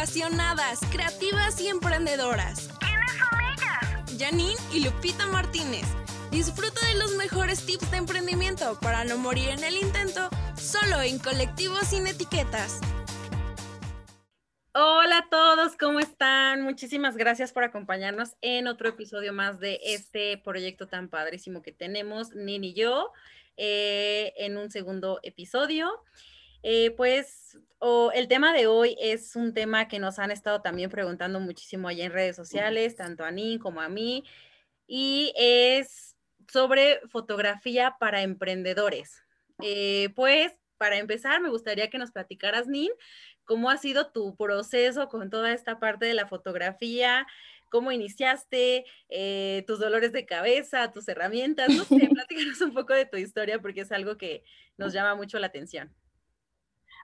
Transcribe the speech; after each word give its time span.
apasionadas, 0.00 0.80
creativas 0.90 1.60
y 1.60 1.68
emprendedoras. 1.68 2.70
¿Quiénes 2.80 3.12
son 3.18 3.38
ellas? 3.52 4.18
Janine 4.18 4.56
y 4.72 4.82
Lupita 4.82 5.26
Martínez. 5.26 5.84
Disfruta 6.30 6.80
de 6.86 6.94
los 6.94 7.16
mejores 7.16 7.66
tips 7.66 7.90
de 7.90 7.98
emprendimiento 7.98 8.78
para 8.80 9.04
no 9.04 9.18
morir 9.18 9.50
en 9.50 9.62
el 9.62 9.76
intento, 9.76 10.30
solo 10.56 11.02
en 11.02 11.18
Colectivos 11.18 11.88
Sin 11.88 12.06
Etiquetas. 12.06 12.80
Hola 14.72 15.18
a 15.18 15.28
todos, 15.28 15.76
¿cómo 15.76 16.00
están? 16.00 16.62
Muchísimas 16.62 17.18
gracias 17.18 17.52
por 17.52 17.64
acompañarnos 17.64 18.36
en 18.40 18.68
otro 18.68 18.88
episodio 18.88 19.34
más 19.34 19.60
de 19.60 19.80
este 19.84 20.38
proyecto 20.38 20.88
tan 20.88 21.10
padrísimo 21.10 21.60
que 21.60 21.72
tenemos, 21.72 22.34
Nini 22.34 22.68
y 22.68 22.72
yo, 22.72 23.12
eh, 23.58 24.32
en 24.38 24.56
un 24.56 24.70
segundo 24.70 25.20
episodio. 25.22 25.90
Eh, 26.62 26.90
pues 26.92 27.58
el 28.14 28.28
tema 28.28 28.52
de 28.52 28.66
hoy 28.66 28.96
es 29.00 29.36
un 29.36 29.54
tema 29.54 29.88
que 29.88 29.98
nos 29.98 30.18
han 30.18 30.30
estado 30.30 30.60
también 30.60 30.90
preguntando 30.90 31.40
muchísimo 31.40 31.88
allá 31.88 32.04
en 32.04 32.12
redes 32.12 32.36
sociales, 32.36 32.96
tanto 32.96 33.24
a 33.24 33.30
Nini 33.30 33.58
como 33.58 33.80
a 33.80 33.88
mí, 33.88 34.24
y 34.86 35.32
es 35.36 36.16
sobre 36.48 37.00
fotografía 37.08 37.96
para 37.98 38.22
emprendedores. 38.22 39.22
Eh, 39.62 40.10
pues 40.14 40.52
para 40.76 40.96
empezar, 40.96 41.40
me 41.40 41.50
gustaría 41.50 41.90
que 41.90 41.98
nos 41.98 42.10
platicaras, 42.10 42.66
Nin, 42.66 42.90
cómo 43.44 43.70
ha 43.70 43.76
sido 43.76 44.10
tu 44.12 44.36
proceso 44.36 45.08
con 45.08 45.30
toda 45.30 45.52
esta 45.52 45.78
parte 45.78 46.06
de 46.06 46.14
la 46.14 46.26
fotografía, 46.26 47.26
cómo 47.70 47.92
iniciaste, 47.92 48.84
eh, 49.08 49.64
tus 49.66 49.78
dolores 49.78 50.12
de 50.12 50.26
cabeza, 50.26 50.90
tus 50.92 51.08
herramientas, 51.08 51.68
no 51.68 51.84
sé, 51.84 52.08
platícanos 52.14 52.60
un 52.60 52.74
poco 52.74 52.94
de 52.94 53.06
tu 53.06 53.16
historia 53.16 53.60
porque 53.60 53.82
es 53.82 53.92
algo 53.92 54.16
que 54.16 54.42
nos 54.76 54.92
llama 54.92 55.14
mucho 55.14 55.38
la 55.38 55.46
atención. 55.46 55.94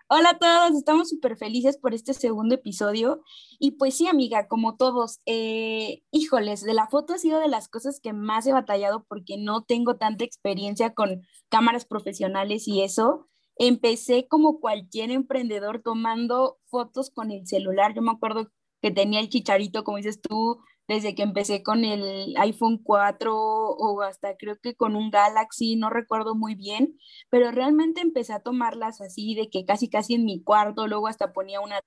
Hola 0.08 0.30
a 0.30 0.38
todos, 0.38 0.78
estamos 0.78 1.08
súper 1.08 1.36
felices 1.36 1.78
por 1.78 1.92
este 1.92 2.14
segundo 2.14 2.54
episodio. 2.54 3.22
Y 3.58 3.72
pues 3.72 3.96
sí, 3.96 4.06
amiga, 4.06 4.46
como 4.46 4.76
todos, 4.76 5.20
eh, 5.26 6.02
híjoles, 6.12 6.62
de 6.62 6.74
la 6.74 6.86
foto 6.86 7.14
ha 7.14 7.18
sido 7.18 7.40
de 7.40 7.48
las 7.48 7.68
cosas 7.68 7.98
que 8.00 8.12
más 8.12 8.46
he 8.46 8.52
batallado 8.52 9.04
porque 9.08 9.36
no 9.36 9.64
tengo 9.64 9.96
tanta 9.96 10.24
experiencia 10.24 10.94
con 10.94 11.22
cámaras 11.48 11.86
profesionales 11.86 12.68
y 12.68 12.82
eso. 12.82 13.26
Empecé 13.56 14.28
como 14.28 14.60
cualquier 14.60 15.10
emprendedor 15.10 15.82
tomando 15.82 16.58
fotos 16.66 17.10
con 17.10 17.32
el 17.32 17.44
celular. 17.48 17.92
Yo 17.94 18.02
me 18.02 18.12
acuerdo 18.12 18.52
que 18.80 18.92
tenía 18.92 19.18
el 19.18 19.28
chicharito, 19.28 19.82
como 19.82 19.96
dices 19.96 20.20
tú, 20.20 20.60
desde 20.88 21.14
que 21.14 21.22
empecé 21.22 21.62
con 21.62 21.84
el 21.84 22.34
iPhone 22.38 22.78
4 22.82 23.34
o 23.36 24.02
hasta 24.02 24.36
creo 24.36 24.56
que 24.60 24.74
con 24.74 24.96
un 24.96 25.10
Galaxy, 25.10 25.76
no 25.76 25.90
recuerdo 25.90 26.34
muy 26.34 26.54
bien, 26.54 26.98
pero 27.30 27.50
realmente 27.50 28.00
empecé 28.00 28.32
a 28.32 28.40
tomarlas 28.40 29.00
así 29.00 29.34
de 29.34 29.50
que 29.50 29.64
casi 29.64 29.88
casi 29.88 30.14
en 30.14 30.24
mi 30.24 30.42
cuarto, 30.42 30.86
luego 30.86 31.08
hasta 31.08 31.32
ponía 31.32 31.60
una 31.60 31.80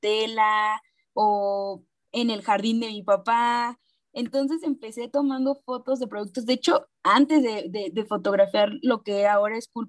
tela 0.00 0.82
o 1.14 1.84
en 2.12 2.30
el 2.30 2.42
jardín 2.42 2.80
de 2.80 2.88
mi 2.88 3.02
papá. 3.02 3.78
Entonces 4.12 4.62
empecé 4.64 5.08
tomando 5.08 5.62
fotos 5.64 6.00
de 6.00 6.08
productos. 6.08 6.44
De 6.46 6.54
hecho, 6.54 6.88
antes 7.04 7.42
de, 7.42 7.90
de, 7.92 8.04
fotografiar 8.06 8.70
lo 8.82 9.02
que 9.02 9.26
ahora 9.28 9.56
es 9.56 9.68
Cool 9.68 9.88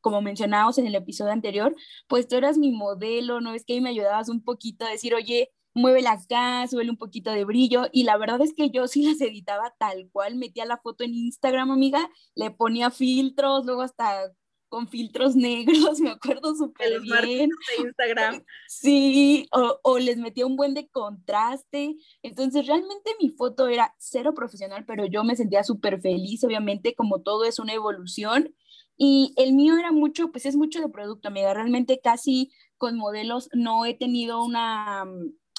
como 0.00 0.22
mencionábamos 0.22 0.78
en 0.78 0.86
el 0.86 0.94
episodio 0.94 1.32
anterior, 1.32 1.74
pues 2.06 2.28
tú 2.28 2.36
eras 2.36 2.58
mi 2.58 2.70
modelo, 2.70 3.40
¿no? 3.40 3.54
Es 3.54 3.64
que 3.64 3.80
me 3.80 3.90
ayudabas 3.90 4.28
un 4.28 4.44
poquito 4.44 4.84
a 4.84 4.90
decir, 4.90 5.14
oye, 5.14 5.50
muévela 5.76 6.12
acá, 6.12 6.66
suele 6.68 6.90
un 6.90 6.96
poquito 6.96 7.30
de 7.30 7.44
brillo. 7.44 7.86
Y 7.92 8.04
la 8.04 8.16
verdad 8.16 8.40
es 8.40 8.54
que 8.54 8.70
yo 8.70 8.88
sí 8.88 9.06
las 9.06 9.20
editaba 9.20 9.74
tal 9.78 10.08
cual, 10.10 10.36
metía 10.36 10.64
la 10.64 10.78
foto 10.78 11.04
en 11.04 11.14
Instagram, 11.14 11.70
amiga, 11.70 12.10
le 12.34 12.50
ponía 12.50 12.90
filtros, 12.90 13.66
luego 13.66 13.82
hasta 13.82 14.32
con 14.68 14.88
filtros 14.88 15.36
negros, 15.36 16.00
me 16.00 16.10
acuerdo 16.10 16.54
súper 16.54 17.00
bien. 17.00 17.50
De 17.50 17.82
Instagram. 17.84 18.44
Sí, 18.68 19.48
o, 19.52 19.78
o, 19.82 19.98
les 19.98 20.16
metía 20.16 20.46
un 20.46 20.56
buen 20.56 20.74
de 20.74 20.88
contraste. 20.88 21.96
Entonces, 22.22 22.66
realmente 22.66 23.10
mi 23.20 23.30
foto 23.30 23.68
era 23.68 23.94
cero 23.98 24.34
profesional, 24.34 24.84
pero 24.86 25.06
yo 25.06 25.24
me 25.24 25.36
sentía 25.36 25.62
súper 25.62 26.00
feliz, 26.00 26.42
obviamente, 26.44 26.94
como 26.94 27.22
todo 27.22 27.44
es 27.44 27.58
una 27.58 27.74
evolución. 27.74 28.54
Y 28.96 29.34
el 29.36 29.52
mío 29.52 29.76
era 29.76 29.92
mucho, 29.92 30.30
pues 30.32 30.46
es 30.46 30.56
mucho 30.56 30.80
de 30.80 30.88
producto, 30.88 31.28
amiga. 31.28 31.52
Realmente 31.52 32.00
casi 32.02 32.50
con 32.78 32.96
modelos 32.96 33.48
no 33.52 33.84
he 33.84 33.94
tenido 33.94 34.42
una 34.42 35.04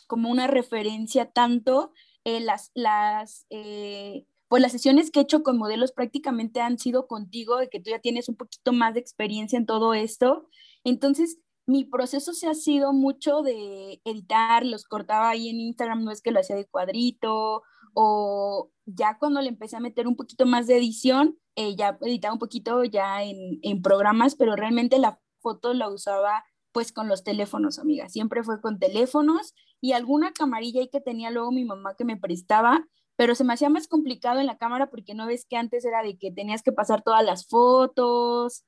como 0.07 0.29
una 0.29 0.47
referencia 0.47 1.31
tanto 1.31 1.91
eh, 2.23 2.39
las, 2.39 2.71
las, 2.73 3.45
eh, 3.49 4.25
pues 4.47 4.61
las 4.61 4.71
sesiones 4.71 5.11
que 5.11 5.19
he 5.19 5.23
hecho 5.23 5.43
con 5.43 5.57
modelos 5.57 5.91
prácticamente 5.91 6.61
han 6.61 6.79
sido 6.79 7.07
contigo, 7.07 7.57
de 7.57 7.69
que 7.69 7.79
tú 7.79 7.89
ya 7.91 7.99
tienes 7.99 8.27
un 8.29 8.35
poquito 8.35 8.73
más 8.73 8.93
de 8.93 8.99
experiencia 8.99 9.57
en 9.57 9.65
todo 9.65 9.93
esto. 9.93 10.49
Entonces, 10.83 11.39
mi 11.65 11.83
proceso 11.83 12.33
se 12.33 12.47
ha 12.47 12.53
sido 12.53 12.93
mucho 12.93 13.41
de 13.41 14.01
editar, 14.05 14.65
los 14.65 14.85
cortaba 14.85 15.29
ahí 15.29 15.49
en 15.49 15.59
Instagram, 15.59 16.03
no 16.03 16.11
es 16.11 16.21
que 16.21 16.31
lo 16.31 16.39
hacía 16.39 16.55
de 16.55 16.65
cuadrito, 16.65 17.63
o 17.93 18.71
ya 18.85 19.17
cuando 19.17 19.41
le 19.41 19.49
empecé 19.49 19.75
a 19.75 19.81
meter 19.81 20.07
un 20.07 20.15
poquito 20.15 20.45
más 20.45 20.67
de 20.67 20.77
edición, 20.77 21.37
eh, 21.55 21.75
ya 21.75 21.97
editaba 22.01 22.33
un 22.33 22.39
poquito 22.39 22.83
ya 22.83 23.23
en, 23.23 23.59
en 23.63 23.81
programas, 23.81 24.35
pero 24.35 24.55
realmente 24.55 24.99
la 24.99 25.19
foto 25.41 25.73
la 25.73 25.89
usaba 25.89 26.45
pues 26.77 26.91
con 26.91 27.07
los 27.07 27.23
teléfonos, 27.23 27.79
amiga. 27.79 28.07
Siempre 28.07 28.43
fue 28.43 28.61
con 28.61 28.77
teléfonos 28.77 29.55
y 29.81 29.93
alguna 29.93 30.31
camarilla 30.31 30.81
ahí 30.81 30.89
que 30.89 31.01
tenía 31.01 31.31
luego 31.31 31.51
mi 31.51 31.65
mamá 31.65 31.95
que 31.97 32.05
me 32.05 32.17
prestaba, 32.17 32.85
pero 33.15 33.33
se 33.33 33.43
me 33.43 33.53
hacía 33.53 33.67
más 33.67 33.87
complicado 33.87 34.39
en 34.39 34.45
la 34.45 34.59
cámara 34.59 34.91
porque 34.91 35.15
no 35.15 35.25
ves 35.25 35.47
que 35.49 35.57
antes 35.57 35.85
era 35.85 36.03
de 36.03 36.19
que 36.19 36.31
tenías 36.31 36.61
que 36.61 36.71
pasar 36.71 37.01
todas 37.01 37.25
las 37.25 37.47
fotos. 37.47 38.63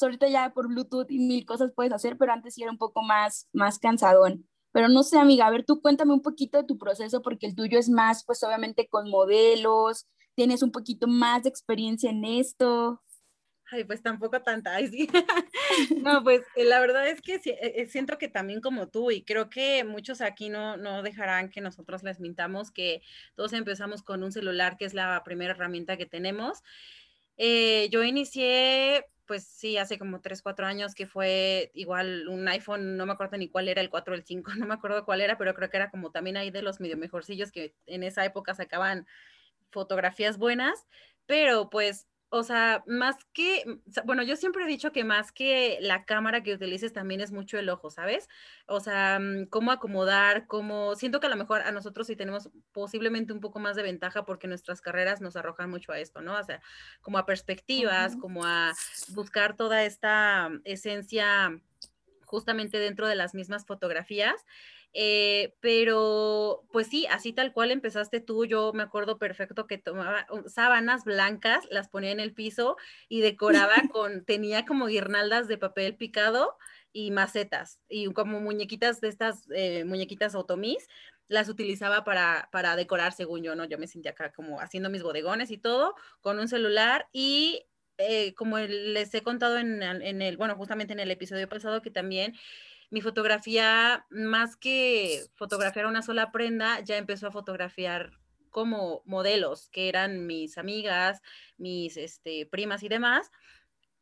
Ahorita 0.00 0.28
ya 0.28 0.54
por 0.54 0.68
Bluetooth 0.68 1.10
y 1.10 1.18
mil 1.18 1.44
cosas 1.46 1.72
puedes 1.74 1.92
hacer, 1.92 2.16
pero 2.16 2.32
antes 2.32 2.54
sí 2.54 2.62
era 2.62 2.70
un 2.70 2.78
poco 2.78 3.02
más, 3.02 3.48
más 3.52 3.80
cansadón. 3.80 4.48
Pero 4.70 4.88
no 4.88 5.02
sé, 5.02 5.18
amiga, 5.18 5.48
a 5.48 5.50
ver, 5.50 5.64
tú 5.64 5.80
cuéntame 5.82 6.12
un 6.12 6.22
poquito 6.22 6.58
de 6.58 6.64
tu 6.64 6.78
proceso 6.78 7.22
porque 7.22 7.46
el 7.46 7.56
tuyo 7.56 7.76
es 7.76 7.88
más, 7.88 8.24
pues 8.24 8.40
obviamente 8.44 8.86
con 8.88 9.10
modelos, 9.10 10.06
tienes 10.36 10.62
un 10.62 10.70
poquito 10.70 11.08
más 11.08 11.42
de 11.42 11.48
experiencia 11.48 12.08
en 12.10 12.24
esto. 12.24 13.02
Ay, 13.70 13.84
pues 13.84 14.02
tampoco 14.02 14.40
tanta, 14.40 14.74
ay, 14.74 14.88
sí. 14.88 15.08
no, 16.02 16.22
pues 16.24 16.42
eh, 16.56 16.64
la 16.64 16.80
verdad 16.80 17.06
es 17.08 17.20
que 17.20 17.34
eh, 17.34 17.40
eh, 17.44 17.86
siento 17.86 18.16
que 18.16 18.28
también 18.28 18.60
como 18.60 18.88
tú, 18.88 19.10
y 19.10 19.22
creo 19.22 19.50
que 19.50 19.84
muchos 19.84 20.20
aquí 20.22 20.48
no, 20.48 20.76
no 20.76 21.02
dejarán 21.02 21.50
que 21.50 21.60
nosotros 21.60 22.02
les 22.02 22.18
mintamos 22.18 22.70
que 22.70 23.02
todos 23.34 23.52
empezamos 23.52 24.02
con 24.02 24.22
un 24.22 24.32
celular, 24.32 24.76
que 24.78 24.86
es 24.86 24.94
la 24.94 25.22
primera 25.24 25.52
herramienta 25.52 25.96
que 25.98 26.06
tenemos. 26.06 26.62
yo 27.38 28.02
inicié, 28.04 29.04
pues 29.26 29.44
sí, 29.44 29.76
hace 29.76 29.98
como 29.98 30.20
3, 30.22 30.40
4 30.40 30.66
años 30.66 30.94
que 30.94 31.06
fue 31.06 31.70
igual 31.74 32.26
un 32.28 32.48
iPhone, 32.48 32.96
no 32.96 33.04
me 33.04 33.12
acuerdo 33.12 33.36
ni 33.36 33.48
cuál 33.50 33.68
era, 33.68 33.82
el 33.82 33.90
4 33.90 34.14
o 34.14 34.16
el 34.16 34.24
5, 34.24 34.52
no 34.58 34.66
me 34.66 34.74
acuerdo 34.74 35.04
cuál 35.04 35.20
era, 35.20 35.36
pero 35.36 35.54
creo 35.54 35.68
que 35.68 35.76
era 35.76 35.90
como 35.90 36.10
también 36.10 36.38
ahí 36.38 36.50
de 36.50 36.62
los 36.62 36.80
medio 36.80 36.96
mejorcillos 36.96 37.52
que 37.52 37.74
en 37.86 38.02
esa 38.02 38.24
época 38.24 38.54
sacaban 38.54 39.06
fotografías 39.70 40.38
buenas, 40.38 40.86
pero 41.26 41.68
pues 41.68 42.08
o 42.30 42.42
sea, 42.42 42.84
más 42.86 43.16
que, 43.32 43.64
mm, 43.66 44.06
bueno, 44.06 44.22
yo 44.22 44.36
siempre 44.36 44.64
he 44.64 44.66
dicho 44.66 44.92
que 44.92 45.04
más 45.04 45.32
que 45.32 45.78
la 45.80 46.04
cámara 46.04 46.42
que 46.42 46.54
utilices 46.54 46.92
también 46.92 47.20
es 47.20 47.32
mucho 47.32 47.58
el 47.58 47.68
ojo, 47.70 47.90
¿sabes? 47.90 48.28
O 48.66 48.80
sea, 48.80 49.18
mm, 49.18 49.46
cómo 49.46 49.72
acomodar, 49.72 50.46
cómo, 50.46 50.94
siento 50.94 51.20
que 51.20 51.26
a 51.26 51.30
lo 51.30 51.36
mejor 51.36 51.62
a 51.62 51.72
nosotros 51.72 52.06
sí 52.06 52.16
tenemos 52.16 52.50
posiblemente 52.72 53.32
un 53.32 53.40
poco 53.40 53.60
más 53.60 53.76
de 53.76 53.82
ventaja 53.82 54.24
porque 54.24 54.46
nuestras 54.48 54.80
carreras 54.80 55.20
nos 55.20 55.36
arrojan 55.36 55.70
mucho 55.70 55.92
a 55.92 56.00
esto, 56.00 56.20
¿no? 56.20 56.38
O 56.38 56.42
sea, 56.44 56.60
como 57.00 57.18
a 57.18 57.26
perspectivas, 57.26 58.16
como 58.16 58.44
a 58.44 58.72
buscar 59.14 59.56
toda 59.56 59.84
esta 59.84 60.50
esencia 60.64 61.58
justamente 62.28 62.78
dentro 62.78 63.08
de 63.08 63.14
las 63.16 63.34
mismas 63.34 63.64
fotografías. 63.64 64.44
Eh, 64.94 65.54
pero 65.60 66.64
pues 66.72 66.88
sí, 66.88 67.06
así 67.06 67.32
tal 67.32 67.52
cual 67.52 67.70
empezaste 67.70 68.20
tú, 68.20 68.46
yo 68.46 68.72
me 68.72 68.82
acuerdo 68.82 69.18
perfecto 69.18 69.66
que 69.66 69.78
tomaba 69.78 70.26
sábanas 70.46 71.04
blancas, 71.04 71.66
las 71.70 71.88
ponía 71.88 72.10
en 72.10 72.20
el 72.20 72.32
piso 72.32 72.76
y 73.08 73.20
decoraba 73.20 73.74
con, 73.92 74.24
tenía 74.24 74.64
como 74.64 74.86
guirnaldas 74.86 75.46
de 75.46 75.58
papel 75.58 75.96
picado 75.96 76.56
y 76.92 77.10
macetas 77.10 77.80
y 77.88 78.12
como 78.12 78.40
muñequitas 78.40 79.00
de 79.00 79.08
estas 79.08 79.46
eh, 79.54 79.84
muñequitas 79.84 80.34
otomís 80.34 80.88
las 81.28 81.50
utilizaba 81.50 82.04
para, 82.04 82.48
para 82.50 82.74
decorar 82.74 83.12
según 83.12 83.42
yo, 83.42 83.54
¿no? 83.54 83.66
Yo 83.66 83.78
me 83.78 83.86
sentía 83.86 84.12
acá 84.12 84.32
como 84.32 84.60
haciendo 84.60 84.88
mis 84.88 85.02
bodegones 85.02 85.50
y 85.50 85.58
todo 85.58 85.94
con 86.22 86.38
un 86.38 86.48
celular 86.48 87.06
y 87.12 87.66
eh, 87.98 88.32
como 88.34 88.58
les 88.58 89.12
he 89.14 89.22
contado 89.22 89.58
en, 89.58 89.82
en, 89.82 90.22
el, 90.22 90.36
bueno, 90.36 90.54
justamente 90.56 90.92
en 90.92 91.00
el 91.00 91.10
episodio 91.10 91.48
pasado 91.48 91.82
que 91.82 91.90
también 91.90 92.34
mi 92.90 93.00
fotografía, 93.00 94.06
más 94.10 94.56
que 94.56 95.24
fotografiar 95.34 95.86
una 95.86 96.02
sola 96.02 96.32
prenda, 96.32 96.80
ya 96.80 96.96
empezó 96.96 97.28
a 97.28 97.32
fotografiar 97.32 98.12
como 98.50 99.02
modelos, 99.04 99.68
que 99.70 99.88
eran 99.88 100.26
mis 100.26 100.58
amigas, 100.58 101.20
mis 101.58 101.96
este, 101.96 102.46
primas 102.46 102.82
y 102.82 102.88
demás. 102.88 103.30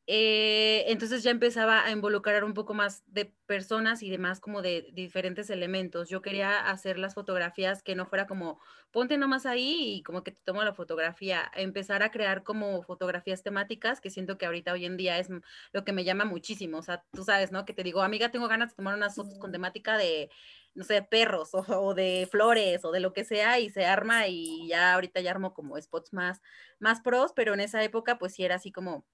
Eh, 0.08 0.84
entonces 0.86 1.24
ya 1.24 1.32
empezaba 1.32 1.84
a 1.84 1.90
involucrar 1.90 2.44
un 2.44 2.54
poco 2.54 2.74
más 2.74 3.02
de 3.06 3.24
personas 3.46 4.04
y 4.04 4.10
demás 4.10 4.38
como 4.38 4.62
de, 4.62 4.88
diferentes 4.92 5.50
elementos. 5.50 6.08
Yo 6.08 6.22
quería 6.22 6.70
hacer 6.70 6.98
las 6.98 7.14
fotografías 7.14 7.82
que 7.82 7.96
no 7.96 8.06
fuera 8.06 8.26
como 8.28 8.60
ponte 8.92 9.18
nomás 9.18 9.46
ahí 9.46 9.96
y 9.96 10.02
como 10.04 10.22
que 10.22 10.30
te 10.30 10.40
tomo 10.44 10.62
la 10.62 10.72
fotografía, 10.74 11.50
empezar 11.54 12.02
a 12.04 12.10
crear 12.12 12.44
como 12.44 12.82
fotografías 12.82 13.42
temáticas 13.42 14.00
que 14.00 14.10
siento 14.10 14.38
que 14.38 14.46
ahorita 14.46 14.72
hoy 14.72 14.84
en 14.84 14.96
día 14.96 15.18
es 15.18 15.28
lo 15.72 15.84
que 15.84 15.92
me 15.92 16.04
llama 16.04 16.24
muchísimo. 16.24 16.78
O 16.78 16.82
sea, 16.82 17.04
tú 17.12 17.24
sabes, 17.24 17.50
¿no? 17.50 17.64
Que 17.64 17.72
te 17.74 17.82
digo, 17.82 18.02
amiga, 18.02 18.30
tengo 18.30 18.48
ganas 18.48 18.70
de 18.70 18.76
tomar 18.76 18.94
unas 18.94 19.16
fotos 19.16 19.38
con 19.38 19.50
temática 19.52 19.98
de 19.98 20.30
no 20.74 20.84
sé, 20.84 21.02
perros 21.02 21.50
o, 21.54 21.94
de 21.94 22.28
flores 22.30 22.84
o 22.84 22.92
de 22.92 23.00
lo 23.00 23.12
que 23.12 23.24
sea 23.24 23.58
y 23.58 23.70
se 23.70 23.86
arma 23.86 24.28
y 24.28 24.68
ya 24.68 24.94
ahorita 24.94 25.20
ya 25.20 25.32
armo 25.32 25.54
como 25.54 25.80
spots 25.80 26.12
más, 26.12 26.42
más 26.78 27.00
pros, 27.00 27.32
pero 27.34 27.54
en 27.54 27.60
esa 27.60 27.82
época 27.82 28.18
pues 28.18 28.34
sí 28.34 28.44
era 28.44 28.56
así 28.56 28.70
como 28.70 29.04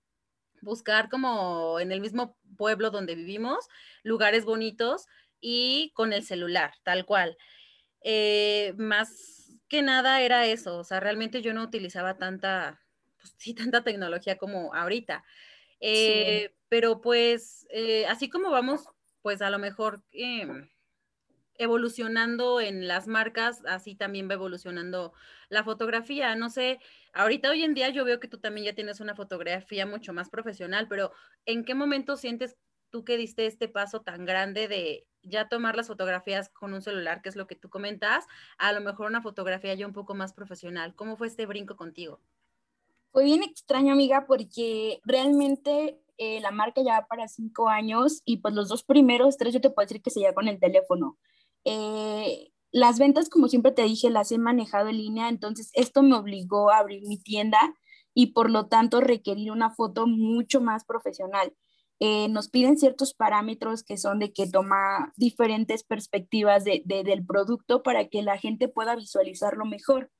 buscar 0.63 1.11
como 1.11 1.79
en 1.81 1.93
el 1.93 2.01
mismo 2.01 2.39
pueblo 2.57 2.91
donde 2.91 3.15
vivimos, 3.15 3.69
lugares 4.03 4.45
bonitos 4.47 5.07
y 5.41 5.93
con 5.95 6.13
el 6.15 6.25
celular, 6.25 6.73
tal 6.85 7.05
cual. 7.05 7.37
Eh, 8.03 8.75
más 8.79 9.59
que 9.69 9.83
nada 9.83 10.23
era 10.23 10.47
eso, 10.47 10.79
o 10.79 10.85
sea, 10.85 11.01
realmente 11.01 11.43
yo 11.43 11.53
no 11.53 11.63
utilizaba 11.63 12.17
tanta, 12.17 12.81
pues, 13.21 13.35
sí, 13.39 13.55
tanta 13.55 13.85
tecnología 13.85 14.39
como 14.39 14.75
ahorita. 14.75 15.25
Eh, 15.81 16.55
pero 16.69 17.01
pues, 17.01 17.67
eh, 17.71 18.07
así 18.07 18.31
como 18.31 18.51
vamos, 18.51 18.89
pues 19.21 19.43
a 19.43 19.51
lo 19.51 19.59
mejor 19.59 20.03
em, 20.13 20.69
evolucionando 21.57 22.61
en 22.61 22.89
las 22.89 23.07
marcas, 23.07 23.63
así 23.67 23.95
también 23.95 24.29
va 24.29 24.35
evolucionando 24.35 25.13
la 25.49 25.65
fotografía. 25.65 26.35
No 26.35 26.51
sé, 26.51 26.81
ahorita 27.13 27.51
hoy 27.51 27.63
en 27.63 27.75
día 27.75 27.91
yo 27.91 28.05
veo 28.05 28.21
que 28.21 28.29
tú 28.29 28.39
también 28.39 28.67
ya 28.67 28.75
tienes 28.75 29.01
una 29.01 29.15
fotografía 29.15 29.87
mucho 29.87 30.13
más 30.13 30.31
profesional, 30.31 30.89
pero 30.89 31.13
¿en 31.47 31.65
qué 31.65 31.75
momento 31.75 32.17
sientes 32.17 32.57
tú 32.91 33.05
que 33.05 33.17
diste 33.17 33.47
este 33.47 33.69
paso 33.69 34.01
tan 34.03 34.25
grande 34.25 34.69
de 34.69 35.07
ya 35.23 35.49
tomar 35.49 35.77
las 35.77 35.87
fotografías 35.87 36.49
con 36.49 36.75
un 36.75 36.83
celular, 36.83 37.23
que 37.23 37.29
es 37.29 37.37
lo 37.37 37.47
que 37.47 37.57
tú 37.57 37.69
comentas, 37.69 38.27
a 38.59 38.73
lo 38.73 38.81
mejor 38.81 39.07
una 39.07 39.23
fotografía 39.23 39.75
ya 39.75 39.87
un 39.87 39.93
poco 39.93 40.15
más 40.15 40.33
profesional? 40.33 40.95
¿Cómo 40.95 41.17
fue 41.17 41.27
este 41.29 41.47
brinco 41.47 41.77
contigo? 41.77 42.21
Fue 43.13 43.25
bien 43.25 43.43
extraño, 43.43 43.93
amiga, 43.93 44.25
porque 44.27 45.01
realmente 45.05 45.99
eh, 46.17 46.41
la 46.41 46.51
marca 46.51 46.83
ya 46.83 47.01
va 47.01 47.07
para 47.07 47.29
cinco 47.29 47.69
años 47.69 48.23
y 48.25 48.39
pues 48.39 48.55
los 48.55 48.69
dos 48.69 48.85
primeros, 48.85 49.37
tres, 49.37 49.53
yo 49.53 49.61
te 49.61 49.71
puedo 49.71 49.87
decir 49.87 50.03
que 50.03 50.11
se 50.11 50.21
ya 50.21 50.33
con 50.33 50.49
el 50.49 50.59
teléfono. 50.59 51.19
Eh, 51.65 52.53
las 52.73 52.99
ventas, 52.99 53.29
como 53.29 53.49
siempre 53.49 53.73
te 53.73 53.83
dije, 53.83 54.11
las 54.11 54.33
he 54.33 54.39
manejado 54.39 54.89
en 54.89 54.97
línea, 54.97 55.29
entonces 55.29 55.71
esto 55.75 56.03
me 56.03 56.17
obligó 56.17 56.71
a 56.71 56.79
abrir 56.79 57.03
mi 57.07 57.19
tienda 57.19 57.59
y 58.15 58.29
por 58.29 58.51
lo 58.51 58.67
tanto 58.67 59.01
requerir 59.01 59.53
una 59.53 59.71
foto 59.71 60.07
mucho 60.07 60.61
más 60.61 60.85
profesional. 60.85 61.55
Eh, 62.01 62.29
nos 62.29 62.49
piden 62.49 62.79
ciertos 62.79 63.15
parámetros 63.15 63.85
que 63.85 63.97
son 63.97 64.19
de 64.19 64.33
que 64.33 64.49
toma 64.49 65.13
diferentes 65.17 65.85
perspectivas 65.85 66.65
de, 66.65 66.83
del 66.85 67.25
producto 67.25 67.83
para 67.83 68.09
que 68.09 68.23
la 68.23 68.39
gente 68.39 68.69
pueda 68.69 68.97
visualizarlo 68.97 69.65
mejor. 69.65 70.11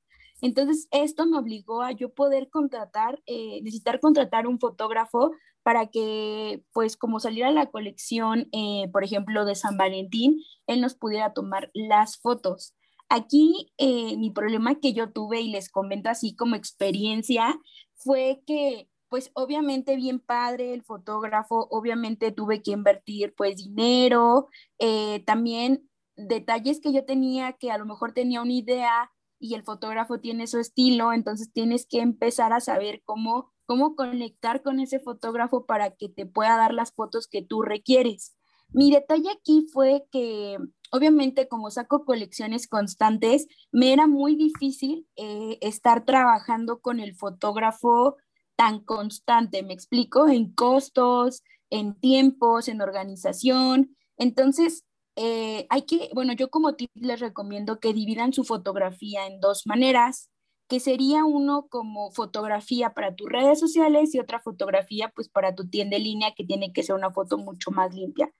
Entonces, 0.41 0.87
esto 0.91 1.25
me 1.25 1.37
obligó 1.37 1.81
a 1.81 1.91
yo 1.91 2.13
poder 2.13 2.49
contratar, 2.49 3.21
eh, 3.25 3.61
necesitar 3.63 3.99
contratar 3.99 4.47
un 4.47 4.59
fotógrafo 4.59 5.31
para 5.63 5.87
que, 5.87 6.63
pues, 6.73 6.97
como 6.97 7.19
saliera 7.19 7.51
la 7.51 7.67
colección, 7.67 8.47
eh, 8.51 8.89
por 8.91 9.03
ejemplo, 9.03 9.45
de 9.45 9.55
San 9.55 9.77
Valentín, 9.77 10.41
él 10.67 10.81
nos 10.81 10.95
pudiera 10.95 11.33
tomar 11.33 11.71
las 11.73 12.17
fotos. 12.17 12.75
Aquí 13.09 13.73
eh, 13.77 14.17
mi 14.17 14.31
problema 14.31 14.79
que 14.79 14.93
yo 14.93 15.11
tuve 15.11 15.41
y 15.41 15.51
les 15.51 15.69
comento 15.69 16.09
así 16.09 16.35
como 16.35 16.55
experiencia 16.55 17.59
fue 17.95 18.41
que 18.47 18.89
pues 19.09 19.29
obviamente 19.35 19.95
bien 19.95 20.19
padre 20.19 20.73
el 20.73 20.81
fotógrafo, 20.81 21.67
obviamente 21.69 22.31
tuve 22.31 22.63
que 22.63 22.71
invertir 22.71 23.35
pues 23.37 23.57
dinero, 23.57 24.47
eh, 24.79 25.23
también 25.27 25.87
detalles 26.15 26.81
que 26.81 26.91
yo 26.91 27.05
tenía 27.05 27.53
que 27.53 27.69
a 27.69 27.77
lo 27.77 27.85
mejor 27.85 28.13
tenía 28.13 28.41
una 28.41 28.53
idea 28.53 29.11
y 29.39 29.53
el 29.53 29.61
fotógrafo 29.63 30.19
tiene 30.19 30.47
su 30.47 30.57
estilo, 30.57 31.13
entonces 31.13 31.53
tienes 31.53 31.85
que 31.85 31.99
empezar 31.99 32.53
a 32.53 32.59
saber 32.59 33.03
cómo 33.05 33.52
cómo 33.65 33.95
conectar 33.95 34.61
con 34.61 34.79
ese 34.79 34.99
fotógrafo 34.99 35.65
para 35.65 35.91
que 35.91 36.09
te 36.09 36.25
pueda 36.25 36.57
dar 36.57 36.73
las 36.73 36.93
fotos 36.93 37.27
que 37.27 37.41
tú 37.41 37.61
requieres. 37.61 38.35
Mi 38.69 38.91
detalle 38.91 39.29
aquí 39.29 39.67
fue 39.71 40.05
que 40.11 40.57
obviamente 40.93 41.47
como 41.47 41.71
saco 41.71 42.05
colecciones 42.05 42.67
constantes, 42.67 43.47
me 43.71 43.93
era 43.93 44.05
muy 44.05 44.35
difícil 44.35 45.07
eh, 45.15 45.57
estar 45.61 46.05
trabajando 46.05 46.81
con 46.81 46.99
el 46.99 47.15
fotógrafo 47.15 48.17
tan 48.55 48.79
constante, 48.79 49.63
me 49.63 49.73
explico, 49.73 50.27
en 50.27 50.53
costos, 50.53 51.41
en 51.71 51.99
tiempos, 51.99 52.67
en 52.67 52.81
organización. 52.81 53.97
Entonces, 54.17 54.85
eh, 55.15 55.65
hay 55.69 55.81
que, 55.83 56.09
bueno, 56.13 56.33
yo 56.33 56.51
como 56.51 56.75
tip 56.75 56.91
les 56.93 57.19
recomiendo 57.19 57.79
que 57.79 57.93
dividan 57.93 58.31
su 58.31 58.43
fotografía 58.43 59.25
en 59.25 59.39
dos 59.39 59.65
maneras 59.65 60.29
que 60.67 60.79
sería 60.79 61.25
uno 61.25 61.67
como 61.69 62.11
fotografía 62.11 62.93
para 62.93 63.15
tus 63.15 63.29
redes 63.29 63.59
sociales 63.59 64.13
y 64.15 64.19
otra 64.19 64.39
fotografía 64.39 65.11
pues 65.15 65.29
para 65.29 65.55
tu 65.55 65.69
tienda 65.69 65.97
en 65.97 66.03
línea 66.03 66.33
que 66.35 66.45
tiene 66.45 66.73
que 66.73 66.83
ser 66.83 66.95
una 66.95 67.11
foto 67.11 67.37
mucho 67.37 67.71
más 67.71 67.93
limpia. 67.93 68.31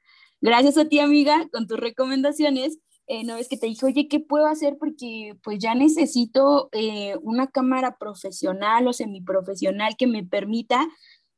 Gracias 0.42 0.78
a 0.78 0.86
ti 0.86 1.00
amiga 1.00 1.48
con 1.52 1.68
tus 1.68 1.80
recomendaciones. 1.80 2.80
Eh, 3.08 3.24
no 3.26 3.36
es 3.36 3.50
que 3.50 3.58
te 3.58 3.68
dije, 3.68 3.86
oye, 3.86 4.08
¿qué 4.08 4.20
puedo 4.20 4.46
hacer? 4.48 4.78
Porque 4.78 5.38
pues 5.44 5.60
ya 5.60 5.76
necesito 5.76 6.70
eh, 6.72 7.16
una 7.22 7.48
cámara 7.48 7.98
profesional 7.98 8.88
o 8.88 8.94
semiprofesional 8.94 9.96
que 9.98 10.08
me 10.08 10.24
permita 10.24 10.88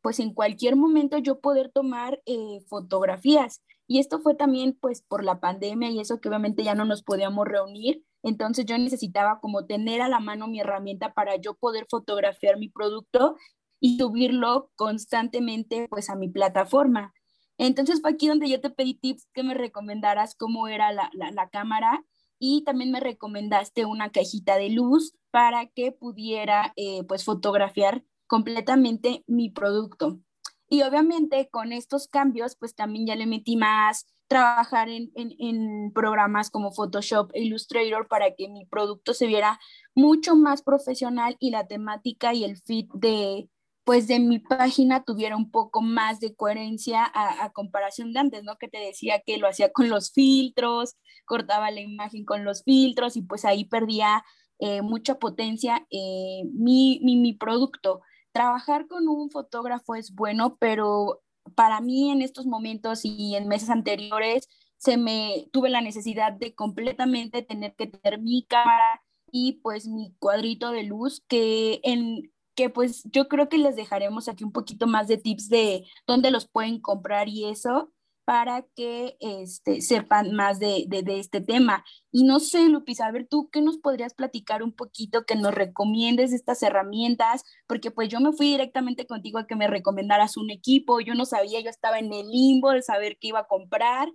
pues 0.01 0.19
en 0.19 0.35
cualquier 0.35 0.75
momento 0.75 1.17
yo 1.17 1.39
poder 1.39 1.71
tomar 1.71 2.21
eh, 2.27 2.63
fotografías. 2.67 3.63
Y 3.87 3.97
esto 3.97 4.19
fue 4.19 4.35
también 4.35 4.77
pues 4.79 5.01
por 5.01 5.23
la 5.23 5.39
pandemia 5.39 5.89
y 5.89 5.99
eso 5.99 6.21
que 6.21 6.29
obviamente 6.29 6.63
ya 6.63 6.75
no 6.75 6.85
nos 6.85 7.01
podíamos 7.01 7.47
reunir 7.47 8.03
entonces 8.25 8.65
yo 8.65 8.75
necesitaba 8.79 9.39
como 9.39 9.67
tener 9.67 10.01
a 10.01 10.09
la 10.09 10.19
mano 10.19 10.47
mi 10.47 10.59
herramienta 10.59 11.13
para 11.13 11.35
yo 11.35 11.53
poder 11.53 11.85
fotografiar 11.87 12.57
mi 12.57 12.69
producto 12.69 13.35
y 13.79 13.99
subirlo 13.99 14.71
constantemente 14.75 15.87
pues 15.91 16.09
a 16.09 16.15
mi 16.15 16.27
plataforma. 16.27 17.13
Entonces 17.59 18.01
fue 18.01 18.09
aquí 18.09 18.27
donde 18.27 18.49
yo 18.49 18.59
te 18.59 18.71
pedí 18.71 18.95
tips 18.95 19.27
que 19.31 19.43
me 19.43 19.53
recomendaras 19.53 20.33
cómo 20.33 20.67
era 20.67 20.91
la, 20.91 21.49
cámara 21.51 22.03
y 22.39 22.63
también 22.63 22.89
me 22.89 22.99
recomendaste 22.99 23.85
una 23.85 24.09
cajita 24.09 24.57
de 24.57 24.69
luz 24.69 25.13
para 25.29 25.67
que 25.67 25.91
pudiera 25.91 26.73
eh, 26.77 27.03
pues 27.03 27.25
fotografiar 27.25 28.03
completamente 28.25 29.23
mi 29.27 29.51
producto. 29.51 30.19
Y 30.67 30.81
obviamente 30.81 31.47
con 31.51 31.73
estos 31.73 32.07
cambios 32.07 32.55
pues 32.55 32.73
también 32.73 33.05
ya 33.05 33.15
le 33.15 33.27
metí 33.27 33.55
más 33.55 34.07
trabajar 34.27 34.89
en, 34.89 35.11
en, 35.15 35.91
programas 35.93 36.49
como 36.49 36.71
Photoshop 36.71 37.31
e 37.33 37.41
Illustrator 37.43 38.07
para 38.07 38.33
que 38.35 38.49
mi 38.49 38.65
producto 38.65 39.13
se 39.13 39.27
viera 39.27 39.59
mucho 39.93 40.35
más 40.35 40.63
profesional 40.63 41.37
y 41.39 41.51
la 41.51 41.67
temática 41.67 42.33
y 42.33 42.43
el 42.43 42.57
fit 42.57 42.89
de, 42.93 43.49
pues 43.83 44.07
de 44.07 44.19
mi 44.19 44.39
página 44.39 45.03
tuviera 45.03 45.37
un 45.37 45.51
poco 45.51 45.81
más 45.81 46.19
de 46.19 46.35
coherencia 46.35 47.09
a, 47.13 47.51
comparación 47.51 48.13
de 48.13 48.19
antes, 48.19 48.43
¿no? 48.43 48.57
Que 48.57 48.67
te 48.67 48.79
decía 48.79 49.21
que 49.25 49.37
lo 49.37 49.47
hacía 49.47 49.71
con 49.71 49.89
los 49.89 50.11
filtros, 50.11 50.95
cortaba 51.25 51.69
la 51.71 51.81
imagen 51.81 52.25
con 52.25 52.43
los 52.43 52.63
filtros 52.63 53.15
y 53.15 53.21
pues 53.21 53.45
ahí 53.45 53.65
perdía 53.65 54.25
eh, 54.59 54.81
mucha 54.81 55.19
potencia 55.19 55.85
eh, 55.91 56.43
mi, 56.51 56.99
mi, 57.03 57.15
mi 57.17 57.33
producto. 57.33 58.01
Trabajar 58.31 58.87
con 58.87 59.07
un 59.07 59.29
fotógrafo 59.29 59.95
es 59.95 60.13
bueno, 60.13 60.57
pero 60.59 61.21
para 61.55 61.81
mí 61.81 62.11
en 62.11 62.21
estos 62.21 62.45
momentos 62.45 63.01
y 63.03 63.35
en 63.35 63.47
meses 63.47 63.69
anteriores 63.69 64.47
se 64.77 64.97
me 64.97 65.47
tuve 65.51 65.69
la 65.69 65.81
necesidad 65.81 66.33
de 66.33 66.53
completamente 66.55 67.41
tener 67.41 67.75
que 67.75 67.87
tener 67.87 68.19
mi 68.19 68.43
cámara 68.43 69.03
y 69.31 69.59
pues 69.63 69.87
mi 69.87 70.13
cuadrito 70.19 70.71
de 70.71 70.83
luz 70.83 71.23
que 71.27 71.79
en 71.83 72.31
que 72.55 72.69
pues 72.69 73.03
yo 73.11 73.27
creo 73.27 73.49
que 73.49 73.57
les 73.57 73.75
dejaremos 73.75 74.29
aquí 74.29 74.43
un 74.43 74.51
poquito 74.51 74.87
más 74.87 75.07
de 75.07 75.17
tips 75.17 75.49
de 75.49 75.85
dónde 76.07 76.31
los 76.31 76.47
pueden 76.47 76.79
comprar 76.79 77.27
y 77.27 77.45
eso 77.45 77.91
para 78.25 78.63
que 78.75 79.17
este, 79.19 79.81
sepan 79.81 80.33
más 80.33 80.59
de, 80.59 80.87
este 81.07 81.41
tema. 81.41 81.85
Y 82.11 82.23
no 82.23 82.39
sé, 82.39 82.67
Lupis, 82.67 82.99
a 82.99 83.11
ver 83.11 83.27
tú, 83.27 83.49
¿qué 83.51 83.61
nos 83.61 83.77
podrías 83.77 84.15
platicar 84.15 84.63
un 84.63 84.73
poquito, 84.73 85.25
que 85.25 85.35
nos 85.35 85.53
recomiendes 85.53 86.33
estas 86.33 86.63
herramientas? 86.63 87.43
Porque 87.67 87.91
pues 87.91 88.09
yo 88.09 88.19
me 88.19 88.33
fui 88.33 88.47
directamente 88.47 89.05
contigo 89.05 89.37
a 89.37 89.47
que 89.47 89.55
me 89.55 89.67
recomendaras 89.67 90.37
un 90.37 90.49
equipo, 90.49 90.99
yo 90.99 91.13
no 91.13 91.25
sabía, 91.25 91.61
yo 91.61 91.69
estaba 91.69 91.99
en 91.99 92.11
el 92.11 92.27
limbo 92.29 92.71
de 92.71 92.81
saber 92.81 93.17
qué 93.21 93.27
iba 93.27 93.41
a 93.41 93.47
comprar. 93.47 94.09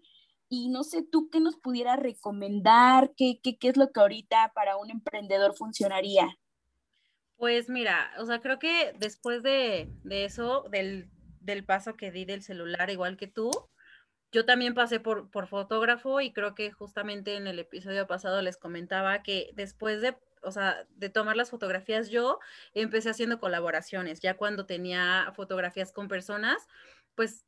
Y 0.48 0.68
no 0.68 0.82
sé 0.82 1.04
tú 1.04 1.30
qué 1.30 1.38
nos 1.38 1.56
pudieras 1.56 2.00
recomendar, 2.00 3.12
qué, 3.16 3.38
qué, 3.40 3.56
qué 3.56 3.68
es 3.68 3.76
lo 3.76 3.92
que 3.92 4.00
ahorita 4.00 4.50
para 4.52 4.76
un 4.76 4.90
emprendedor 4.90 5.54
funcionaría. 5.54 6.36
Pues 7.36 7.68
mira, 7.68 8.10
o 8.18 8.26
sea, 8.26 8.40
creo 8.40 8.58
que 8.58 8.92
después 8.98 9.44
de, 9.44 9.88
eso, 10.10 10.64
del, 10.70 11.08
del 11.40 11.64
paso 11.64 11.96
que 11.96 12.10
di 12.10 12.24
del 12.24 12.42
celular, 12.42 12.90
igual 12.90 13.16
que 13.16 13.28
tú, 13.28 13.50
yo 14.32 14.44
también 14.44 14.74
pasé 14.74 15.00
por, 15.00 15.30
por 15.30 15.46
fotógrafo 15.48 16.20
y 16.20 16.32
creo 16.32 16.54
que 16.54 16.70
justamente 16.70 17.34
en 17.34 17.46
el 17.46 17.58
episodio 17.58 18.06
pasado 18.06 18.42
les 18.42 18.56
comentaba 18.56 19.22
que 19.22 19.50
después 19.54 20.00
de, 20.00 20.16
o 20.42 20.52
sea, 20.52 20.86
de 20.90 21.08
tomar 21.08 21.36
las 21.36 21.50
fotografías 21.50 22.10
yo 22.10 22.38
empecé 22.74 23.10
haciendo 23.10 23.40
colaboraciones. 23.40 24.20
Ya 24.20 24.36
cuando 24.36 24.66
tenía 24.66 25.32
fotografías 25.34 25.92
con 25.92 26.06
personas, 26.06 26.68
pues 27.16 27.44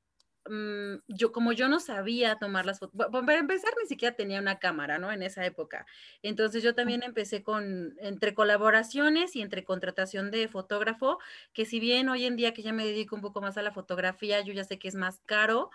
mm, 0.48 0.96
yo 1.06 1.30
como 1.30 1.52
yo 1.52 1.68
no 1.68 1.78
sabía 1.78 2.36
tomar 2.40 2.66
las 2.66 2.80
fotos, 2.80 3.06
para 3.12 3.38
empezar 3.38 3.72
ni 3.80 3.86
siquiera 3.86 4.16
tenía 4.16 4.40
una 4.40 4.58
cámara, 4.58 4.98
¿no? 4.98 5.12
En 5.12 5.22
esa 5.22 5.46
época. 5.46 5.86
Entonces 6.22 6.64
yo 6.64 6.74
también 6.74 7.04
empecé 7.04 7.44
con, 7.44 7.94
entre 8.00 8.34
colaboraciones 8.34 9.36
y 9.36 9.42
entre 9.42 9.62
contratación 9.62 10.32
de 10.32 10.48
fotógrafo, 10.48 11.18
que 11.52 11.64
si 11.64 11.78
bien 11.78 12.08
hoy 12.08 12.24
en 12.26 12.34
día 12.34 12.52
que 12.54 12.62
ya 12.62 12.72
me 12.72 12.84
dedico 12.84 13.14
un 13.14 13.22
poco 13.22 13.40
más 13.40 13.56
a 13.56 13.62
la 13.62 13.70
fotografía, 13.70 14.40
yo 14.40 14.52
ya 14.52 14.64
sé 14.64 14.80
que 14.80 14.88
es 14.88 14.96
más 14.96 15.20
caro, 15.26 15.70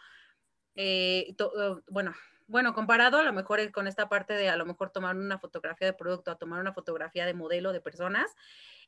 eh, 0.78 1.36
oh, 1.40 1.82
bueno, 1.90 2.14
bueno, 2.48 2.74
comparado 2.74 3.18
a 3.18 3.24
lo 3.24 3.34
mejor 3.34 3.72
con 3.72 3.88
esta 3.88 4.08
parte 4.08 4.34
de 4.34 4.48
a 4.48 4.56
lo 4.56 4.66
mejor 4.66 4.92
tomar 4.92 5.18
una 5.18 5.38
fotografía 5.38 5.88
de 5.88 5.94
producto 5.94 6.32
a 6.32 6.38
tomar 6.38 6.62
una 6.62 6.74
fotografía 6.74 7.26
de 7.26 7.34
modelo 7.34 7.74
de 7.74 7.82
personas, 7.82 8.36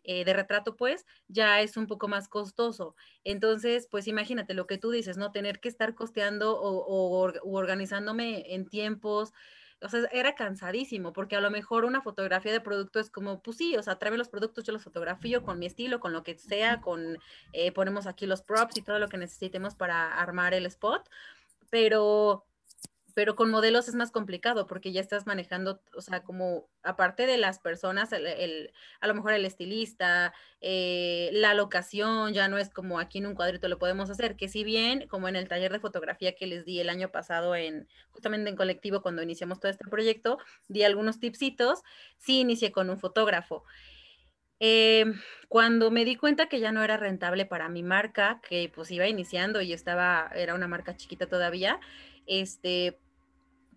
eh, 0.05 0.24
de 0.24 0.34
retrato, 0.34 0.77
pues 0.77 1.05
ya 1.27 1.60
es 1.60 1.75
un 1.75 1.88
poco 1.88 2.08
más 2.08 2.29
costoso. 2.29 2.96
Entonces, 3.25 3.88
pues 3.91 4.08
imagínate 4.08 4.53
lo 4.53 4.65
que 4.65 4.77
tú 4.77 4.91
dices, 4.91 5.17
¿no? 5.17 5.31
Tener 5.31 5.60
que 5.60 5.67
estar 5.67 5.93
costeando 5.93 6.58
o, 6.58 6.86
o 6.88 7.51
organizándome 7.51 8.53
en 8.53 8.69
tiempos, 8.69 9.34
o 9.81 9.88
sea, 9.88 10.01
era 10.12 10.36
cansadísimo, 10.36 11.13
porque 11.13 11.36
a 11.36 11.41
lo 11.41 11.51
mejor 11.51 11.86
una 11.86 12.01
fotografía 12.01 12.51
de 12.51 12.60
producto 12.60 13.00
es 13.00 13.10
como, 13.10 13.41
pues 13.41 13.58
sí, 13.58 13.77
o 13.77 13.84
sea, 13.84 13.98
tráeme 13.98 14.17
los 14.17 14.29
productos, 14.29 14.65
yo 14.65 14.74
los 14.74 14.84
fotografío 14.84 15.43
con 15.43 15.58
mi 15.60 15.65
estilo, 15.65 16.00
con 16.00 16.12
lo 16.12 16.24
que 16.24 16.38
sea, 16.38 16.81
con, 16.81 17.17
eh, 17.53 17.72
ponemos 17.72 18.05
aquí 18.05 18.25
los 18.25 18.41
props 18.41 18.77
y 18.77 18.81
todo 18.81 19.00
lo 19.00 19.08
que 19.08 19.17
necesitemos 19.17 19.75
para 19.75 20.13
armar 20.19 20.53
el 20.53 20.65
spot, 20.65 21.10
pero 21.69 22.45
pero 23.19 23.35
con 23.35 23.49
modelos 23.49 23.89
es 23.89 23.95
más 23.95 24.11
complicado 24.11 24.65
porque 24.65 24.93
ya 24.93 25.01
estás 25.01 25.27
manejando, 25.27 25.81
o 25.93 25.99
sea, 25.99 26.23
como 26.23 26.69
aparte 26.83 27.25
de 27.25 27.38
las 27.38 27.59
personas, 27.59 28.13
el, 28.13 28.71
a 29.01 29.07
lo 29.07 29.13
mejor 29.13 29.33
el 29.33 29.43
estilista, 29.43 30.33
eh, 30.61 31.29
la 31.33 31.53
locación, 31.53 32.33
ya 32.33 32.47
no 32.47 32.57
es 32.57 32.69
como 32.69 32.97
aquí 32.97 33.17
en 33.17 33.25
un 33.25 33.35
cuadrito 33.35 33.67
lo 33.67 33.77
podemos 33.77 34.09
hacer, 34.09 34.38
que 34.38 34.47
si 34.47 34.63
bien 34.63 35.05
como 35.09 35.27
en 35.27 35.35
el 35.35 35.49
taller 35.49 35.73
de 35.73 35.81
fotografía 35.81 36.33
que 36.33 36.47
les 36.47 36.63
di 36.63 36.79
el 36.79 36.88
año 36.88 37.11
pasado 37.11 37.55
en, 37.55 37.89
justamente 38.11 38.49
en 38.49 38.55
colectivo 38.55 39.01
cuando 39.01 39.21
iniciamos 39.21 39.59
todo 39.59 39.69
este 39.69 39.83
proyecto, 39.89 40.38
di 40.69 40.83
algunos 40.83 41.19
tipsitos, 41.19 41.81
sí 42.17 42.39
inicié 42.39 42.71
con 42.71 42.89
un 42.89 42.99
fotógrafo. 42.99 43.65
Eh, 44.59 45.05
cuando 45.47 45.89
me 45.89 46.05
di 46.05 46.15
cuenta 46.15 46.47
que 46.47 46.59
ya 46.59 46.71
no 46.71 46.83
era 46.83 46.97
rentable 46.97 47.45
para 47.45 47.69
mi 47.69 47.83
marca, 47.83 48.39
que 48.47 48.71
pues 48.73 48.91
iba 48.91 49.07
iniciando 49.07 49.61
y 49.61 49.73
estaba, 49.73 50.29
era 50.35 50.53
una 50.53 50.67
marca 50.67 50.95
chiquita 50.95 51.27
todavía, 51.27 51.79
este, 52.27 52.99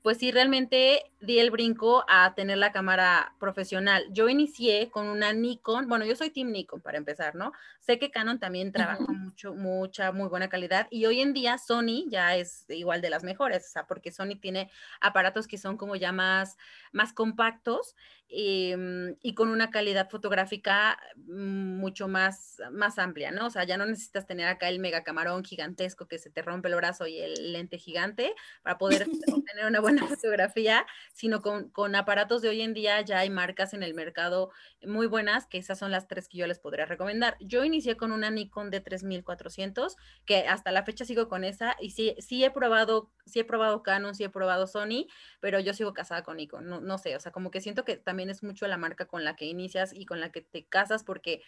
pues 0.02 0.18
sí, 0.18 0.32
realmente 0.32 1.12
di 1.20 1.38
el 1.38 1.52
brinco 1.52 2.04
a 2.08 2.34
tener 2.34 2.58
la 2.58 2.72
cámara 2.72 3.34
profesional. 3.38 4.04
Yo 4.10 4.28
inicié 4.28 4.90
con 4.90 5.06
una 5.06 5.32
Nikon, 5.32 5.88
bueno, 5.88 6.04
yo 6.04 6.16
soy 6.16 6.30
Team 6.30 6.50
Nikon 6.50 6.80
para 6.80 6.98
empezar, 6.98 7.36
¿no? 7.36 7.52
Sé 7.78 8.00
que 8.00 8.10
Canon 8.10 8.40
también 8.40 8.72
trabaja 8.72 9.06
mucho, 9.06 9.54
mucha, 9.54 10.10
muy 10.10 10.28
buena 10.28 10.48
calidad 10.48 10.88
y 10.90 11.06
hoy 11.06 11.20
en 11.20 11.32
día 11.32 11.56
Sony 11.56 12.08
ya 12.08 12.34
es 12.34 12.68
igual 12.68 13.00
de 13.00 13.10
las 13.10 13.22
mejores, 13.22 13.64
o 13.66 13.70
sea, 13.70 13.86
porque 13.86 14.10
Sony 14.10 14.36
tiene 14.40 14.70
aparatos 15.00 15.46
que 15.46 15.56
son 15.56 15.76
como 15.76 15.94
ya 15.94 16.10
más, 16.10 16.56
más 16.90 17.12
compactos 17.12 17.94
em, 18.34 19.16
y 19.22 19.34
con 19.34 19.48
una 19.48 19.70
calidad 19.70 20.08
fotográfica 20.08 20.98
mucho 21.16 22.08
más, 22.08 22.56
más 22.72 22.98
amplia, 22.98 23.30
¿no? 23.30 23.46
O 23.46 23.50
sea, 23.50 23.64
ya 23.64 23.76
no 23.76 23.84
necesitas 23.84 24.26
tener 24.26 24.48
acá 24.48 24.68
el 24.68 24.78
mega 24.78 25.04
camarón 25.04 25.44
gigantesco 25.44 26.08
que 26.08 26.18
se 26.18 26.30
te 26.30 26.40
rompe 26.42 26.68
el 26.68 26.76
brazo 26.76 27.06
y 27.06 27.18
el 27.20 27.52
lente 27.52 27.78
gigante 27.78 28.34
para 28.62 28.78
poder 28.78 29.06
obtener 29.46 29.66
una 29.66 29.80
buena 29.80 30.06
fotografía, 30.06 30.86
sino 31.12 31.42
con, 31.42 31.68
con, 31.70 31.94
aparatos 31.94 32.40
de 32.40 32.48
hoy 32.48 32.62
en 32.62 32.72
día 32.72 33.00
ya 33.02 33.18
hay 33.18 33.30
marcas 33.30 33.74
en 33.74 33.82
el 33.82 33.94
mercado 33.94 34.50
muy 34.86 35.06
buenas, 35.06 35.46
que 35.46 35.58
esas 35.58 35.78
son 35.78 35.90
las 35.90 36.08
tres 36.08 36.28
que 36.28 36.38
yo 36.38 36.46
les 36.46 36.58
podría 36.58 36.86
recomendar. 36.86 37.36
Yo 37.40 37.64
inicié 37.64 37.96
con 37.96 38.12
una 38.12 38.30
Nikon 38.30 38.70
de 38.70 38.80
3400, 38.80 39.96
que 40.24 40.48
hasta 40.48 40.72
la 40.72 40.84
fecha 40.84 41.04
sigo 41.04 41.28
con 41.28 41.44
esa, 41.44 41.76
y 41.80 41.90
sí, 41.90 42.14
sí 42.18 42.42
he 42.44 42.50
probado, 42.50 43.12
sí 43.26 43.40
he 43.40 43.44
probado 43.44 43.82
Canon, 43.82 44.14
sí 44.14 44.24
he 44.24 44.30
probado 44.30 44.66
Sony, 44.66 45.06
pero 45.40 45.60
yo 45.60 45.74
sigo 45.74 45.92
casada 45.92 46.22
con 46.22 46.38
Nikon, 46.38 46.66
no, 46.66 46.80
no 46.80 46.98
sé, 46.98 47.14
o 47.16 47.20
sea, 47.20 47.32
como 47.32 47.50
que 47.50 47.60
siento 47.60 47.84
que 47.84 47.96
también 47.96 48.21
es 48.30 48.42
mucho 48.42 48.66
la 48.66 48.78
marca 48.78 49.06
con 49.06 49.24
la 49.24 49.36
que 49.36 49.46
inicias 49.46 49.92
y 49.94 50.06
con 50.06 50.20
la 50.20 50.30
que 50.30 50.42
te 50.42 50.64
casas, 50.64 51.04
porque... 51.04 51.42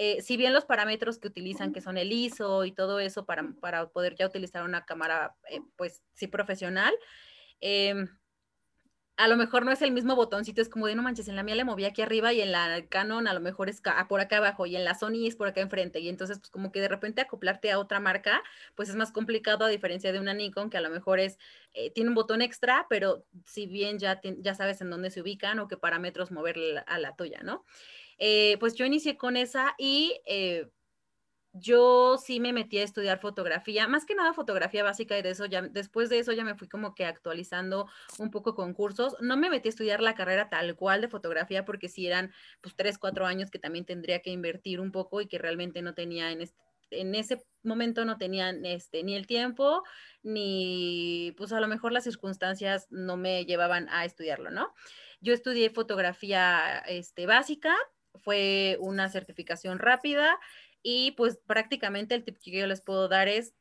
Eh, 0.00 0.22
si 0.22 0.36
bien 0.36 0.52
los 0.52 0.64
parámetros 0.64 1.18
que 1.18 1.26
utilizan, 1.26 1.72
que 1.72 1.80
son 1.80 1.98
el 1.98 2.12
ISO 2.12 2.64
y 2.64 2.70
todo 2.70 3.00
eso 3.00 3.26
para, 3.26 3.42
para 3.60 3.88
poder 3.88 4.14
ya 4.14 4.28
utilizar 4.28 4.62
una 4.62 4.84
cámara, 4.84 5.34
eh, 5.50 5.58
pues 5.74 6.04
sí 6.14 6.28
profesional, 6.28 6.94
Em, 7.60 8.08
a 9.18 9.26
lo 9.26 9.36
mejor 9.36 9.64
no 9.64 9.72
es 9.72 9.82
el 9.82 9.90
mismo 9.90 10.14
botoncito, 10.14 10.62
es 10.62 10.68
como 10.68 10.86
de 10.86 10.94
no 10.94 11.02
manches, 11.02 11.26
en 11.26 11.34
la 11.34 11.42
mía 11.42 11.56
le 11.56 11.64
moví 11.64 11.84
aquí 11.84 12.02
arriba 12.02 12.32
y 12.32 12.40
en 12.40 12.52
la 12.52 12.86
Canon 12.88 13.26
a 13.26 13.34
lo 13.34 13.40
mejor 13.40 13.68
es 13.68 13.82
por 14.08 14.20
acá 14.20 14.36
abajo 14.36 14.64
y 14.64 14.76
en 14.76 14.84
la 14.84 14.94
Sony 14.94 15.26
es 15.26 15.34
por 15.34 15.48
acá 15.48 15.60
enfrente. 15.60 15.98
Y 15.98 16.08
entonces, 16.08 16.38
pues 16.38 16.50
como 16.50 16.70
que 16.70 16.80
de 16.80 16.86
repente 16.86 17.20
acoplarte 17.20 17.72
a 17.72 17.80
otra 17.80 17.98
marca, 17.98 18.44
pues 18.76 18.88
es 18.88 18.94
más 18.94 19.10
complicado 19.10 19.64
a 19.64 19.68
diferencia 19.68 20.12
de 20.12 20.20
una 20.20 20.34
Nikon 20.34 20.70
que 20.70 20.76
a 20.76 20.80
lo 20.80 20.88
mejor 20.88 21.18
es, 21.18 21.36
eh, 21.74 21.90
tiene 21.90 22.10
un 22.10 22.14
botón 22.14 22.42
extra, 22.42 22.86
pero 22.88 23.24
si 23.44 23.66
bien 23.66 23.98
ya, 23.98 24.20
ya 24.22 24.54
sabes 24.54 24.80
en 24.82 24.90
dónde 24.90 25.10
se 25.10 25.20
ubican 25.20 25.58
o 25.58 25.66
qué 25.66 25.76
parámetros 25.76 26.30
mover 26.30 26.84
a 26.86 26.98
la 27.00 27.16
tuya, 27.16 27.40
¿no? 27.42 27.64
Eh, 28.18 28.56
pues 28.60 28.74
yo 28.74 28.84
inicié 28.84 29.16
con 29.16 29.36
esa 29.36 29.74
y 29.78 30.20
eh, 30.26 30.68
yo 31.60 32.18
sí 32.18 32.40
me 32.40 32.52
metí 32.52 32.78
a 32.78 32.84
estudiar 32.84 33.18
fotografía, 33.20 33.88
más 33.88 34.04
que 34.04 34.14
nada 34.14 34.32
fotografía 34.32 34.82
básica 34.82 35.18
y 35.18 35.22
de 35.22 35.30
eso 35.30 35.46
ya, 35.46 35.62
después 35.62 36.08
de 36.08 36.18
eso 36.18 36.32
ya 36.32 36.44
me 36.44 36.54
fui 36.54 36.68
como 36.68 36.94
que 36.94 37.04
actualizando 37.04 37.88
un 38.18 38.30
poco 38.30 38.54
con 38.54 38.74
cursos. 38.74 39.16
No 39.20 39.36
me 39.36 39.50
metí 39.50 39.68
a 39.68 39.70
estudiar 39.70 40.00
la 40.00 40.14
carrera 40.14 40.48
tal 40.48 40.76
cual 40.76 41.00
de 41.00 41.08
fotografía 41.08 41.64
porque 41.64 41.88
si 41.88 42.06
eran 42.06 42.32
pues 42.60 42.74
tres, 42.76 42.98
cuatro 42.98 43.26
años 43.26 43.50
que 43.50 43.58
también 43.58 43.84
tendría 43.84 44.20
que 44.20 44.30
invertir 44.30 44.80
un 44.80 44.92
poco 44.92 45.20
y 45.20 45.26
que 45.26 45.38
realmente 45.38 45.82
no 45.82 45.94
tenía 45.94 46.30
en 46.32 46.42
este, 46.42 46.56
en 46.90 47.14
ese 47.14 47.42
momento 47.62 48.04
no 48.04 48.18
tenían 48.18 48.64
este, 48.64 49.02
ni 49.02 49.14
el 49.14 49.26
tiempo, 49.26 49.82
ni 50.22 51.34
pues 51.36 51.52
a 51.52 51.60
lo 51.60 51.68
mejor 51.68 51.92
las 51.92 52.04
circunstancias 52.04 52.86
no 52.90 53.16
me 53.16 53.44
llevaban 53.44 53.88
a 53.90 54.04
estudiarlo, 54.04 54.50
¿no? 54.50 54.74
Yo 55.20 55.34
estudié 55.34 55.70
fotografía 55.70 56.78
este, 56.86 57.26
básica, 57.26 57.74
fue 58.14 58.76
una 58.80 59.08
certificación 59.08 59.78
rápida 59.78 60.38
y 60.82 61.12
pues 61.12 61.38
prácticamente 61.46 62.14
el 62.14 62.24
tip 62.24 62.38
que 62.38 62.50
yo 62.50 62.66
les 62.66 62.80
puedo 62.80 63.08
dar 63.08 63.28
es 63.28 63.54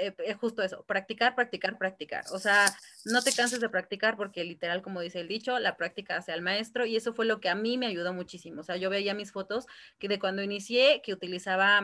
eh, 0.00 0.14
eh, 0.24 0.32
justo 0.32 0.62
eso, 0.62 0.82
practicar, 0.86 1.34
practicar, 1.34 1.76
practicar. 1.76 2.24
O 2.32 2.38
sea, 2.38 2.74
no 3.04 3.20
te 3.22 3.32
canses 3.34 3.60
de 3.60 3.68
practicar 3.68 4.16
porque 4.16 4.44
literal, 4.44 4.80
como 4.80 5.02
dice 5.02 5.20
el 5.20 5.28
dicho, 5.28 5.58
la 5.58 5.76
práctica 5.76 6.16
hace 6.16 6.32
al 6.32 6.40
maestro 6.40 6.86
y 6.86 6.96
eso 6.96 7.12
fue 7.12 7.26
lo 7.26 7.38
que 7.40 7.50
a 7.50 7.54
mí 7.54 7.76
me 7.76 7.86
ayudó 7.86 8.14
muchísimo. 8.14 8.62
O 8.62 8.64
sea, 8.64 8.76
yo 8.76 8.88
veía 8.88 9.12
mis 9.12 9.30
fotos 9.30 9.66
que 9.98 10.08
de 10.08 10.18
cuando 10.18 10.42
inicié, 10.42 11.02
que 11.02 11.12
utilizaba, 11.12 11.82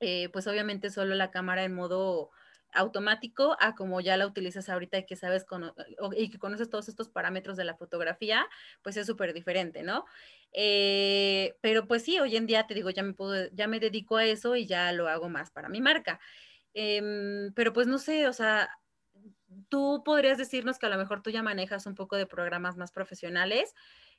eh, 0.00 0.30
pues 0.32 0.46
obviamente 0.46 0.88
solo 0.88 1.14
la 1.14 1.30
cámara 1.30 1.64
en 1.64 1.74
modo 1.74 2.30
automático 2.76 3.56
a 3.60 3.74
como 3.74 4.00
ya 4.00 4.16
la 4.16 4.26
utilizas 4.26 4.68
ahorita 4.68 4.98
y 4.98 5.06
que 5.06 5.16
sabes 5.16 5.46
y 6.16 6.30
que 6.30 6.38
conoces 6.38 6.70
todos 6.70 6.88
estos 6.88 7.08
parámetros 7.08 7.56
de 7.56 7.64
la 7.64 7.76
fotografía, 7.76 8.46
pues 8.82 8.96
es 8.96 9.06
súper 9.06 9.32
diferente, 9.32 9.82
¿no? 9.82 10.04
Eh, 10.52 11.56
pero 11.60 11.86
pues 11.86 12.02
sí, 12.04 12.18
hoy 12.18 12.36
en 12.36 12.46
día 12.46 12.66
te 12.66 12.74
digo, 12.74 12.90
ya 12.90 13.02
me 13.02 13.14
puedo, 13.14 13.48
ya 13.52 13.66
me 13.66 13.80
dedico 13.80 14.16
a 14.16 14.24
eso 14.24 14.56
y 14.56 14.66
ya 14.66 14.92
lo 14.92 15.08
hago 15.08 15.28
más 15.28 15.50
para 15.50 15.68
mi 15.68 15.80
marca. 15.80 16.20
Em, 16.74 17.52
pero 17.54 17.72
pues 17.72 17.86
no 17.86 17.98
sé, 17.98 18.28
o 18.28 18.32
sea, 18.32 18.68
tú 19.68 20.02
podrías 20.04 20.38
decirnos 20.38 20.78
que 20.78 20.86
a 20.86 20.90
lo 20.90 20.98
mejor 20.98 21.22
tú 21.22 21.30
ya 21.30 21.42
manejas 21.42 21.86
un 21.86 21.94
poco 21.94 22.16
de 22.16 22.26
programas 22.26 22.76
más 22.76 22.92
profesionales 22.92 23.74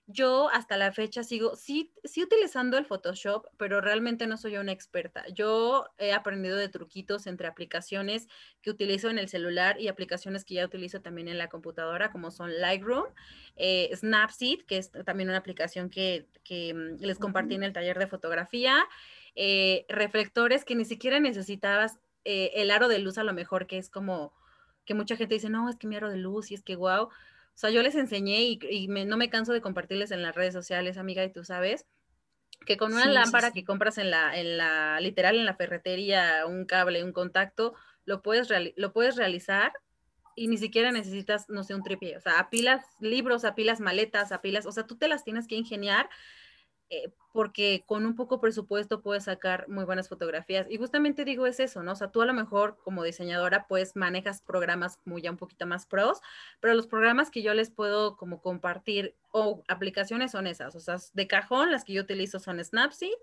yo 0.09 0.49
hasta 0.49 0.77
la 0.77 0.93
fecha 0.93 1.21
sigo, 1.21 1.57
sí, 1.57 1.93
sí 2.05 2.23
utilizando 2.23 2.77
el 2.77 2.85
Photoshop, 2.85 3.45
pero 3.57 3.81
realmente 3.81 4.25
no 4.25 4.37
soy 4.37 4.55
una 4.55 4.71
experta. 4.71 5.25
Yo 5.33 5.85
he 5.97 6.13
aprendido 6.13 6.55
de 6.55 6.69
truquitos 6.69 7.27
entre 7.27 7.47
aplicaciones 7.47 8.29
que 8.61 8.69
utilizo 8.69 9.09
en 9.09 9.19
el 9.19 9.27
celular 9.27 9.81
y 9.81 9.89
aplicaciones 9.89 10.45
que 10.45 10.55
ya 10.55 10.65
utilizo 10.65 11.01
también 11.01 11.27
en 11.27 11.37
la 11.37 11.49
computadora, 11.49 12.09
como 12.09 12.31
son 12.31 12.57
Lightroom, 12.61 13.03
eh, 13.57 13.91
Snapseed, 13.93 14.61
que 14.61 14.77
es 14.77 14.91
también 14.91 15.27
una 15.27 15.39
aplicación 15.39 15.89
que, 15.89 16.25
mm, 16.49 17.03
les 17.03 17.19
compartí 17.19 17.55
en 17.55 17.63
el 17.63 17.73
taller 17.73 17.99
de 17.99 18.07
fotografía, 18.07 18.85
eh, 19.35 19.85
reflectores 19.89 20.63
que 20.63 20.75
ni 20.75 20.85
siquiera 20.85 21.19
necesitabas 21.19 21.99
eh, 22.23 22.51
el 22.55 22.71
aro 22.71 22.87
de 22.87 22.99
luz 22.99 23.17
a 23.17 23.23
lo 23.23 23.33
mejor, 23.33 23.67
que 23.67 23.77
es 23.77 23.89
como 23.89 24.33
que 24.85 24.93
mucha 24.93 25.17
gente 25.17 25.35
dice, 25.35 25.49
no, 25.49 25.69
es 25.69 25.75
que 25.75 25.87
mi 25.87 25.97
aro 25.97 26.09
de 26.09 26.17
luz 26.17 26.51
y 26.51 26.55
es 26.55 26.63
que 26.63 26.77
wow 26.77 27.09
o 27.57 27.59
sea, 27.59 27.71
yo 27.71 27.81
les 27.81 27.95
enseñé 27.95 28.43
y, 28.43 28.87
no 28.87 29.17
me 29.17 29.31
canso 29.31 29.51
de 29.51 29.61
compartirles 29.61 30.11
en 30.11 30.21
las 30.21 30.35
redes 30.35 30.53
sociales, 30.53 30.95
amiga, 30.99 31.23
y 31.23 31.33
tú 31.33 31.43
sabes, 31.43 31.87
que 32.67 32.77
con 32.77 32.93
una 32.93 33.07
lámpara 33.07 33.49
que 33.49 33.65
compras 33.65 33.97
en 33.97 34.11
la, 34.11 34.37
en 34.37 34.59
la, 34.59 34.99
literal, 35.01 35.37
en 35.37 35.45
la 35.45 35.55
ferretería, 35.55 36.45
un 36.45 36.65
cable, 36.65 37.03
un 37.03 37.13
contacto, 37.13 37.73
lo 38.05 38.21
puedes, 38.21 38.47
lo 38.75 38.93
puedes 38.93 39.15
realizar 39.15 39.73
y 40.35 40.49
ni 40.49 40.57
siquiera 40.57 40.91
necesitas, 40.91 41.49
no 41.49 41.63
sé, 41.63 41.73
un 41.73 41.81
tripié. 41.81 42.15
O 42.17 42.21
sea, 42.21 42.37
apilas 42.37 42.85
libros, 42.99 43.43
apilas 43.43 43.79
maletas, 43.79 44.31
apilas, 44.31 44.67
o 44.67 44.71
sea, 44.71 44.85
tú 44.85 44.95
te 44.95 45.07
las 45.07 45.23
tienes 45.23 45.47
que 45.47 45.55
ingeniar 45.55 46.11
eh, 46.89 47.09
porque 47.33 47.83
con 47.85 48.05
un 48.05 48.15
poco 48.15 48.39
presupuesto 48.39 49.01
puedes 49.01 49.25
sacar 49.25 49.67
muy 49.67 49.83
buenas 49.83 50.09
fotografías. 50.09 50.65
Y 50.69 50.77
justamente 50.77 51.25
digo 51.25 51.45
es 51.45 51.59
eso, 51.59 51.83
¿no? 51.83 51.91
O 51.91 51.95
sea, 51.95 52.11
tú 52.11 52.21
a 52.21 52.25
lo 52.25 52.33
mejor 52.33 52.77
como 52.83 53.03
diseñadora 53.03 53.67
pues 53.67 53.95
manejas 53.95 54.41
programas 54.41 54.97
como 54.97 55.19
ya 55.19 55.29
un 55.29 55.37
poquito 55.37 55.67
más 55.67 55.85
pros, 55.85 56.21
pero 56.59 56.73
los 56.73 56.87
programas 56.87 57.29
que 57.29 57.43
yo 57.43 57.53
les 57.53 57.69
puedo 57.69 58.17
como 58.17 58.41
compartir 58.41 59.15
o 59.31 59.63
aplicaciones 59.67 60.31
son 60.31 60.47
esas, 60.47 60.75
o 60.75 60.79
sea, 60.79 60.97
de 61.13 61.27
cajón 61.27 61.71
las 61.71 61.83
que 61.83 61.93
yo 61.93 62.01
utilizo 62.01 62.39
son 62.39 62.63
Snapseed, 62.63 63.13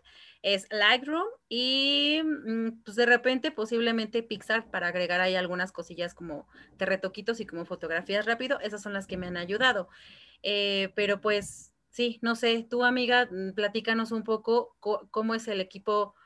es 0.42 0.66
Lightroom 0.70 1.26
y 1.48 2.20
mm, 2.22 2.82
pues 2.84 2.96
de 2.96 3.06
repente 3.06 3.50
posiblemente 3.50 4.22
Pixar 4.22 4.70
para 4.70 4.88
agregar 4.88 5.20
ahí 5.20 5.34
algunas 5.34 5.72
cosillas 5.72 6.14
como 6.14 6.46
de 6.78 6.86
retoquitos 6.86 7.40
y 7.40 7.46
como 7.46 7.64
fotografías 7.64 8.26
rápido, 8.26 8.60
esas 8.60 8.82
son 8.82 8.92
las 8.92 9.06
que 9.06 9.16
me 9.16 9.26
han 9.26 9.38
ayudado. 9.38 9.88
Eh, 10.42 10.92
pero 10.94 11.20
pues 11.20 11.73
Sí, 11.94 12.18
no 12.22 12.34
sé, 12.34 12.66
tú 12.68 12.82
amiga, 12.82 13.28
mm, 13.30 13.52
platícanos 13.54 14.10
un 14.10 14.24
poco 14.24 14.76
cómo 15.12 15.32
es 15.36 15.46
el 15.46 15.60
equipo 15.60 16.16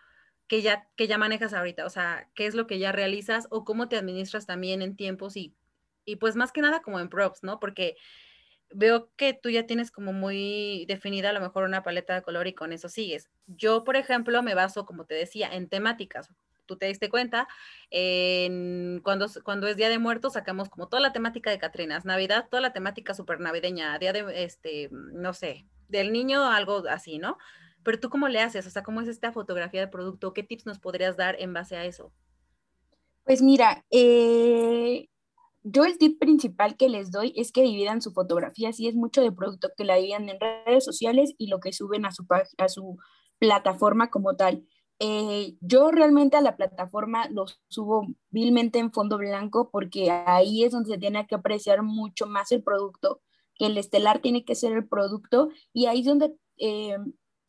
que 0.49 0.63
ya, 0.63 0.89
que 0.97 1.09
ya 1.09 1.19
manejas 1.19 1.53
ahorita, 1.53 1.85
o 1.87 1.91
sea, 1.91 2.31
qué 2.35 2.47
es 2.47 2.55
lo 2.55 2.67
que 2.67 2.79
ya 2.79 2.91
realizas 2.93 3.49
o 3.51 3.67
cómo 3.67 3.87
te 3.89 3.99
administras 3.99 4.47
también 4.47 4.81
en 4.83 4.97
tiempos 4.97 5.37
y, 5.37 5.55
y 6.07 6.17
pues 6.17 6.37
más 6.37 6.53
que 6.53 6.63
nada 6.63 6.81
como 6.81 7.01
en 7.01 7.11
props, 7.11 7.43
¿no? 7.43 7.61
Porque 7.61 7.97
veo 8.71 9.11
que 9.17 9.35
tú 9.35 9.51
ya 9.51 9.67
tienes 9.67 9.91
como 9.91 10.13
muy 10.15 10.87
definida 10.89 11.31
a 11.31 11.35
lo 11.35 11.41
mejor 11.41 11.65
una 11.65 11.83
paleta 11.83 12.15
de 12.15 12.23
color 12.23 12.47
y 12.49 12.55
con 12.55 12.73
eso 12.73 12.89
sigues. 12.89 13.31
Yo, 13.47 13.85
por 13.85 13.97
ejemplo, 13.97 14.43
me 14.43 14.55
baso, 14.55 14.87
como 14.87 15.07
te 15.07 15.15
decía, 15.15 15.55
en 15.55 15.69
temáticas. 15.69 16.31
Tú 16.69 16.77
te 16.77 16.87
diste 16.87 17.09
cuenta, 17.09 17.49
en, 17.91 19.01
cuando, 19.03 19.27
cuando 19.43 19.67
es 19.67 19.77
Día 19.77 19.89
de 19.89 19.99
Muertos 19.99 20.35
sacamos 20.35 20.69
como 20.69 20.87
toda 20.87 21.01
la 21.01 21.13
temática 21.13 21.51
de 21.51 21.59
Catrinas, 21.59 22.05
Navidad, 22.05 22.47
toda 22.51 22.61
la 22.61 22.75
temática 22.75 23.15
súper 23.15 23.41
navideña, 23.41 23.99
Día 23.99 24.13
de, 24.13 24.45
este, 24.45 24.91
no 24.93 25.33
sé, 25.33 25.67
del 25.89 26.13
niño, 26.13 26.45
algo 26.45 26.85
así, 26.89 27.19
¿no? 27.19 27.39
Pero 27.83 27.99
tú 27.99 28.11
cómo 28.11 28.29
le 28.29 28.41
haces, 28.41 28.67
o 28.67 28.71
sea, 28.71 28.83
¿cómo 28.83 29.01
es 29.01 29.09
esta 29.09 29.33
fotografía 29.33 29.81
de 29.81 29.89
producto? 29.89 30.35
¿Qué 30.35 30.43
tips 30.43 30.67
nos 30.67 30.79
podrías 30.79 31.17
dar 31.17 31.37
en 31.41 31.55
base 31.55 31.77
a 31.77 31.87
eso? 31.87 32.13
Pues 33.25 33.41
mira, 33.41 33.85
eh, 33.91 35.09
yo 35.63 35.85
el 35.85 35.99
tip 35.99 36.19
principal 36.19 36.77
que 36.77 36.89
les 36.89 37.11
doy 37.11 37.33
es 37.37 37.53
que 37.53 37.63
dividan 37.63 38.03
su 38.03 38.13
fotografía, 38.13 38.73
si 38.73 38.89
es 38.89 38.95
mucho 38.95 39.23
de 39.23 39.33
producto, 39.33 39.71
que 39.77 39.85
la 39.85 39.97
dividan 39.97 40.29
en 40.29 40.39
redes 40.41 40.85
sociales 40.85 41.35
y 41.39 41.49
lo 41.49 41.61
que 41.61 41.73
suben 41.73 42.05
a 42.05 42.13
su, 42.13 42.27
a 42.59 42.69
su 42.69 42.99
plataforma 43.39 44.11
como 44.11 44.37
tal. 44.37 44.65
Eh, 45.01 45.57
yo 45.61 45.91
realmente 45.93 46.37
a 46.37 46.41
la 46.41 46.57
plataforma 46.57 47.29
lo 47.29 47.47
subo 47.69 48.07
vilmente 48.31 48.81
en 48.81 48.93
fondo 48.93 49.17
blanco 49.17 49.71
porque 49.71 50.11
ahí 50.11 50.65
es 50.65 50.73
donde 50.73 50.91
se 50.91 50.99
tiene 50.99 51.25
que 51.27 51.37
apreciar 51.37 51.83
mucho 51.83 52.27
más 52.27 52.51
el 52.51 52.65
producto, 52.65 53.21
que 53.55 53.67
el 53.67 53.79
estelar 53.79 54.21
tiene 54.21 54.45
que 54.45 54.57
ser 54.57 54.73
el 54.73 54.89
producto 54.89 55.51
y 55.73 55.87
ahí 55.87 56.01
es 56.01 56.07
donde 56.07 56.35
eh, 56.59 56.97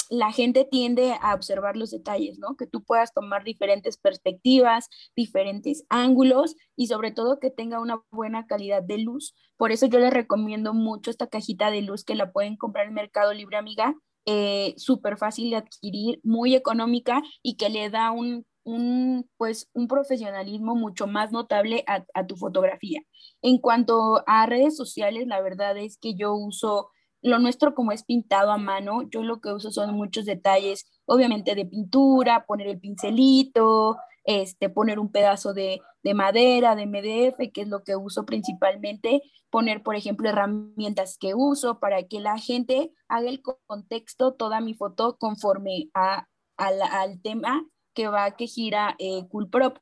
la 0.10 0.32
gente 0.32 0.65
tiende 0.65 1.13
a 1.22 1.36
observar 1.36 1.77
los 1.77 1.91
detalles, 1.91 2.39
¿no? 2.39 2.56
Que 2.56 2.65
tú 2.65 2.84
puedas 2.84 3.13
tomar 3.13 3.44
diferentes 3.44 3.98
perspectivas, 3.98 4.89
diferentes 5.15 5.86
ángulos 5.89 6.56
y 6.75 6.88
sobre 6.88 7.12
todo 7.12 7.39
que 7.39 7.51
tenga 7.51 7.79
una 7.79 8.01
buena 8.12 8.48
calidad 8.48 8.82
de 8.82 8.98
luz. 8.98 9.36
Por 9.56 9.72
eso 9.72 9.86
yo 9.86 10.00
les 10.00 10.12
recomiendo 10.12 10.74
mucho 10.74 11.12
esta 11.12 11.27
cajita 11.27 11.70
de 11.70 11.84
luz 11.84 12.03
que 12.03 12.15
la 12.15 12.32
pueden 12.32 12.58
comprar 12.58 12.88
en 12.88 12.96
Mercado 12.96 13.34
Libre 13.34 13.58
Amiga, 13.58 13.96
eh, 14.26 14.74
súper 14.78 15.18
fácil 15.18 15.50
de 15.52 15.58
adquirir, 15.58 16.20
muy 16.24 16.56
económica 16.56 17.22
y 17.44 17.58
que 17.58 17.70
le 17.70 17.90
da 17.90 18.12
un, 18.12 18.46
un, 18.64 19.30
pues, 19.38 19.70
un 19.74 19.88
profesionalismo 19.88 20.76
mucho 20.76 21.08
más 21.08 21.32
notable 21.32 21.84
a, 21.88 22.06
a 22.14 22.28
tu 22.28 22.36
fotografía. 22.36 23.02
En 23.42 23.58
cuanto 23.58 24.24
a 24.28 24.46
redes 24.46 24.76
sociales, 24.78 25.28
la 25.28 25.42
verdad 25.42 25.78
es 25.78 25.98
que 25.98 26.16
yo 26.16 26.34
uso 26.34 26.90
lo 27.22 27.40
nuestro 27.40 27.76
como 27.76 27.92
es 27.92 28.04
pintado 28.04 28.52
a 28.52 28.58
mano, 28.58 29.04
yo 29.10 29.24
lo 29.24 29.42
que 29.42 29.52
uso 29.52 29.72
son 29.72 29.94
muchos 29.94 30.26
detalles, 30.26 30.86
obviamente 31.06 31.56
de 31.56 31.66
pintura, 31.66 32.46
poner 32.46 32.68
el 32.68 32.80
pincelito, 32.80 33.98
este, 34.24 34.70
poner 34.70 35.00
un 35.00 35.12
pedazo 35.12 35.54
de, 35.54 35.82
de, 36.04 36.14
madera, 36.14 36.76
de 36.76 36.86
MDF, 36.86 37.52
que 37.54 37.62
es 37.62 37.68
lo 37.68 37.84
que 37.84 37.96
uso 37.96 38.26
principalmente, 38.26 39.22
poner, 39.50 39.84
por 39.84 39.96
ejemplo, 39.96 40.30
herramientas 40.30 41.18
que 41.18 41.34
uso 41.34 41.80
para 41.80 42.04
que 42.04 42.20
la 42.20 42.38
gente 42.38 42.92
haga 43.08 43.30
el 43.30 43.42
contexto, 43.42 44.34
toda 44.34 44.62
mi 44.62 44.74
foto 44.74 45.18
conforme 45.18 45.90
a, 45.94 46.28
al 46.58 47.22
tema 47.22 47.66
que 47.94 48.08
va, 48.08 48.32
que 48.32 48.48
gira 48.48 48.96
eh, 49.00 49.28
Coolprop. 49.30 49.78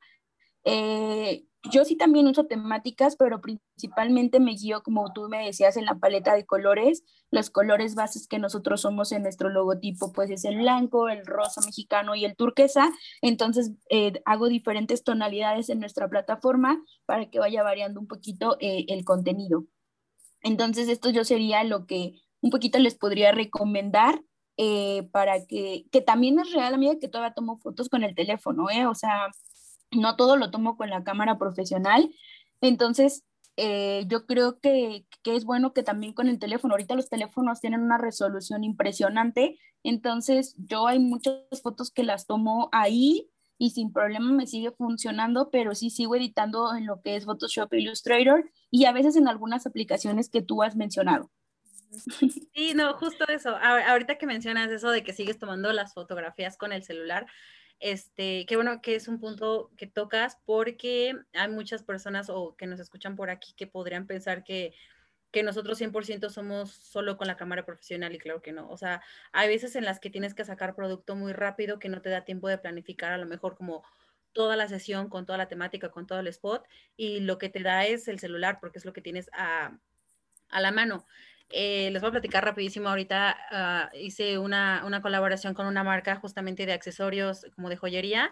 Eh, 0.64 1.44
yo 1.70 1.84
sí 1.84 1.96
también 1.96 2.26
uso 2.26 2.46
temáticas, 2.46 3.16
pero 3.16 3.40
principalmente 3.40 4.40
me 4.40 4.52
guío, 4.52 4.82
como 4.82 5.12
tú 5.12 5.28
me 5.28 5.44
decías, 5.44 5.76
en 5.76 5.84
la 5.84 5.96
paleta 5.96 6.34
de 6.34 6.46
colores. 6.46 7.04
Los 7.30 7.50
colores 7.50 7.94
bases 7.94 8.26
que 8.26 8.38
nosotros 8.38 8.80
somos 8.80 9.12
en 9.12 9.22
nuestro 9.22 9.48
logotipo, 9.48 10.12
pues 10.12 10.30
es 10.30 10.44
el 10.44 10.58
blanco, 10.58 11.08
el 11.08 11.26
rosa 11.26 11.60
mexicano 11.64 12.14
y 12.14 12.24
el 12.24 12.36
turquesa. 12.36 12.90
Entonces, 13.22 13.72
eh, 13.90 14.20
hago 14.24 14.48
diferentes 14.48 15.04
tonalidades 15.04 15.68
en 15.68 15.80
nuestra 15.80 16.08
plataforma 16.08 16.82
para 17.06 17.30
que 17.30 17.38
vaya 17.38 17.62
variando 17.62 18.00
un 18.00 18.06
poquito 18.06 18.56
eh, 18.60 18.86
el 18.88 19.04
contenido. 19.04 19.66
Entonces, 20.42 20.88
esto 20.88 21.10
yo 21.10 21.24
sería 21.24 21.64
lo 21.64 21.86
que 21.86 22.20
un 22.40 22.50
poquito 22.50 22.78
les 22.78 22.94
podría 22.94 23.32
recomendar 23.32 24.22
eh, 24.56 25.08
para 25.12 25.46
que, 25.46 25.86
que 25.92 26.00
también 26.00 26.38
es 26.38 26.52
real, 26.52 26.74
amiga, 26.74 26.98
que 27.00 27.08
todavía 27.08 27.34
tomo 27.34 27.58
fotos 27.58 27.88
con 27.88 28.02
el 28.02 28.14
teléfono, 28.14 28.70
¿eh? 28.70 28.86
O 28.86 28.94
sea, 28.94 29.28
no 29.90 30.16
todo 30.16 30.36
lo 30.36 30.50
tomo 30.50 30.76
con 30.76 30.90
la 30.90 31.04
cámara 31.04 31.38
profesional. 31.38 32.14
Entonces, 32.60 33.24
eh, 33.56 34.04
yo 34.08 34.26
creo 34.26 34.60
que, 34.60 35.06
que, 35.22 35.36
es 35.36 35.44
bueno 35.44 35.72
que 35.72 35.82
también 35.82 36.12
con 36.12 36.28
el 36.28 36.38
teléfono, 36.38 36.74
ahorita 36.74 36.94
los 36.94 37.08
teléfonos 37.08 37.60
tienen 37.60 37.82
una 37.82 37.98
resolución 37.98 38.62
impresionante, 38.62 39.58
entonces 39.82 40.54
yo 40.58 40.86
hay 40.86 40.98
muchas 40.98 41.42
fotos 41.62 41.90
que 41.90 42.04
las 42.04 42.26
tomo 42.26 42.68
ahí 42.72 43.30
y 43.58 43.70
sin 43.70 43.92
problema 43.92 44.30
me 44.32 44.46
sigue 44.46 44.70
funcionando, 44.70 45.50
pero 45.50 45.74
sí 45.74 45.90
sigo 45.90 46.14
editando 46.14 46.74
en 46.74 46.86
lo 46.86 47.02
que 47.02 47.16
es 47.16 47.24
Photoshop 47.24 47.74
Illustrator 47.74 48.50
y 48.70 48.84
a 48.84 48.92
veces 48.92 49.16
en 49.16 49.26
algunas 49.26 49.66
aplicaciones 49.66 50.28
que 50.30 50.42
tú 50.42 50.62
has 50.62 50.76
mencionado. 50.76 51.30
Sí, 52.54 52.74
no, 52.74 52.92
justo 52.94 53.26
eso. 53.28 53.56
Ahorita 53.56 54.18
que 54.18 54.26
mencionas 54.26 54.70
eso 54.70 54.90
de 54.90 55.02
que 55.02 55.12
sigues 55.12 55.38
tomando 55.38 55.72
las 55.72 55.94
fotografías 55.94 56.56
con 56.56 56.72
el 56.72 56.82
celular, 56.82 57.26
este, 57.80 58.44
qué 58.46 58.56
bueno 58.56 58.80
que 58.80 58.94
es 58.94 59.08
un 59.08 59.20
punto 59.20 59.70
que 59.76 59.86
tocas 59.86 60.38
porque 60.44 61.14
hay 61.32 61.48
muchas 61.48 61.82
personas 61.82 62.28
o 62.30 62.56
que 62.56 62.66
nos 62.66 62.80
escuchan 62.80 63.16
por 63.16 63.30
aquí 63.30 63.54
que 63.56 63.66
podrían 63.66 64.06
pensar 64.06 64.44
que, 64.44 64.74
que 65.30 65.42
nosotros 65.42 65.78
100% 65.80 66.30
somos 66.30 66.72
solo 66.72 67.16
con 67.16 67.26
la 67.26 67.36
cámara 67.36 67.64
profesional 67.64 68.14
y 68.14 68.18
claro 68.18 68.42
que 68.42 68.52
no. 68.52 68.68
O 68.70 68.76
sea, 68.76 69.02
hay 69.32 69.48
veces 69.48 69.76
en 69.76 69.84
las 69.84 70.00
que 70.00 70.10
tienes 70.10 70.34
que 70.34 70.44
sacar 70.44 70.74
producto 70.74 71.14
muy 71.16 71.32
rápido 71.32 71.78
que 71.78 71.88
no 71.88 72.02
te 72.02 72.10
da 72.10 72.24
tiempo 72.24 72.48
de 72.48 72.58
planificar 72.58 73.12
a 73.12 73.18
lo 73.18 73.26
mejor 73.26 73.56
como 73.56 73.84
toda 74.32 74.56
la 74.56 74.68
sesión 74.68 75.08
con 75.08 75.26
toda 75.26 75.38
la 75.38 75.48
temática, 75.48 75.90
con 75.90 76.06
todo 76.06 76.20
el 76.20 76.28
spot 76.28 76.66
y 76.96 77.20
lo 77.20 77.38
que 77.38 77.48
te 77.48 77.62
da 77.62 77.86
es 77.86 78.08
el 78.08 78.18
celular 78.18 78.58
porque 78.60 78.78
es 78.78 78.84
lo 78.84 78.92
que 78.92 79.00
tienes 79.00 79.30
a, 79.32 79.78
a 80.48 80.60
la 80.60 80.70
mano. 80.72 81.06
Eh, 81.50 81.90
les 81.92 82.02
voy 82.02 82.08
a 82.08 82.12
platicar 82.12 82.44
rapidísimo. 82.44 82.88
Ahorita 82.88 83.90
uh, 83.92 83.96
hice 83.96 84.38
una, 84.38 84.82
una, 84.86 85.00
colaboración 85.00 85.54
con 85.54 85.66
una 85.66 85.82
marca 85.82 86.16
justamente 86.16 86.66
de 86.66 86.72
accesorios 86.72 87.46
como 87.54 87.68
de 87.68 87.76
joyería. 87.76 88.30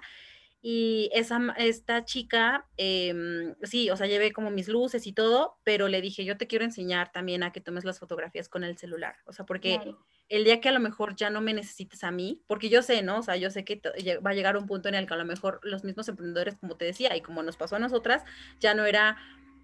Y 0.69 1.11
esa, 1.13 1.55
esta 1.59 2.05
chica, 2.05 2.67
eh, 2.77 3.55
sí, 3.63 3.89
o 3.91 3.97
sea, 3.97 4.09
llevé 4.09 4.33
como 4.33 4.51
mis 4.51 4.67
luces 4.67 5.07
y 5.07 5.13
todo, 5.13 5.59
pero 5.63 5.87
le 5.87 6.01
dije, 6.01 6.25
yo 6.25 6.37
te 6.37 6.49
quiero 6.49 6.65
enseñar 6.65 7.13
también 7.13 7.45
a 7.45 7.53
que 7.53 7.61
tomes 7.61 7.85
las 7.85 8.01
fotografías 8.01 8.49
con 8.49 8.65
el 8.65 8.77
celular. 8.77 9.15
O 9.27 9.33
sea, 9.33 9.47
porque 9.47 9.77
claro. 9.77 10.05
el 10.29 10.43
día 10.43 10.61
que 10.61 10.69
a 10.69 10.73
lo 10.73 10.81
mejor 10.81 11.15
ya 11.15 11.31
no 11.31 11.41
me 11.41 11.55
necesites 11.55 12.03
a 12.03 12.11
mí, 12.11 12.43
porque 12.49 12.69
yo 12.69 12.83
sé, 12.83 13.03
¿no? 13.03 13.19
O 13.19 13.23
sea, 13.23 13.37
yo 13.37 13.49
sé 13.51 13.65
que 13.65 13.81
va 14.27 14.31
a 14.31 14.35
llegar 14.35 14.57
un 14.57 14.67
punto 14.67 14.89
en 14.89 14.97
el 14.97 15.07
que 15.07 15.15
a 15.15 15.19
lo 15.19 15.25
mejor 15.25 15.61
los 15.63 15.85
mismos 15.85 16.09
emprendedores, 16.09 16.57
como 16.57 16.77
te 16.77 16.85
decía, 16.85 17.15
y 17.17 17.21
como 17.21 17.45
nos 17.45 17.57
pasó 17.57 17.77
a 17.77 17.79
nosotras, 17.79 18.25
ya 18.59 18.75
no 18.75 18.87
era 18.87 19.19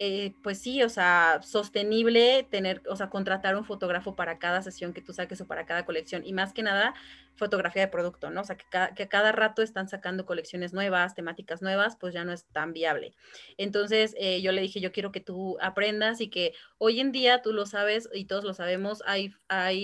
eh, 0.05 0.35
pues 0.43 0.59
sí, 0.59 0.83
o 0.83 0.89
sea, 0.89 1.39
sostenible 1.45 2.45
tener, 2.51 2.83
o 2.89 2.97
sea, 2.97 3.09
contratar 3.09 3.57
un 3.57 3.65
fotógrafo 3.65 4.17
para 4.17 4.41
cada 4.41 4.61
sesión 4.61 4.93
que 4.93 5.01
tú 5.01 5.13
saques 5.13 5.41
o 5.41 5.47
para 5.47 5.65
cada 5.65 5.85
colección 5.85 6.27
y 6.27 6.33
más 6.33 6.53
que 6.53 6.65
nada 6.65 6.93
fotografía 7.37 7.83
de 7.83 7.89
producto, 7.89 8.29
¿no? 8.29 8.41
O 8.41 8.45
sea, 8.45 8.57
que 8.57 8.65
cada, 8.69 8.95
que 8.95 9.07
cada 9.07 9.31
rato 9.31 9.63
están 9.63 9.89
sacando 9.89 10.27
colecciones 10.27 10.73
nuevas, 10.73 11.15
temáticas 11.15 11.63
nuevas, 11.63 11.97
pues 12.01 12.15
ya 12.15 12.25
no 12.25 12.33
es 12.33 12.47
tan 12.47 12.73
viable. 12.73 13.15
Entonces, 13.59 14.17
eh, 14.19 14.43
yo 14.43 14.51
le 14.51 14.63
dije, 14.63 14.81
yo 14.81 14.91
quiero 14.91 15.13
que 15.13 15.21
tú 15.21 15.57
aprendas 15.61 16.21
y 16.21 16.29
que 16.31 16.53
hoy 16.79 16.99
en 16.99 17.13
día 17.13 17.41
tú 17.41 17.53
lo 17.53 17.65
sabes 17.65 18.09
y 18.13 18.25
todos 18.25 18.43
lo 18.43 18.55
sabemos, 18.55 19.05
hay, 19.07 19.33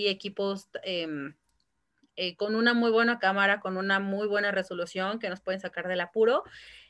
equipos... 0.09 0.67
Eh, 0.83 1.07
eh, 2.21 2.35
con 2.35 2.55
una 2.55 2.73
muy 2.73 2.91
buena 2.91 3.17
cámara, 3.17 3.61
con 3.61 3.77
una 3.77 4.01
muy 4.01 4.27
buena 4.27 4.51
resolución 4.51 5.19
que 5.19 5.29
nos 5.29 5.39
pueden 5.39 5.61
sacar 5.61 5.87
del 5.87 6.01
apuro 6.01 6.43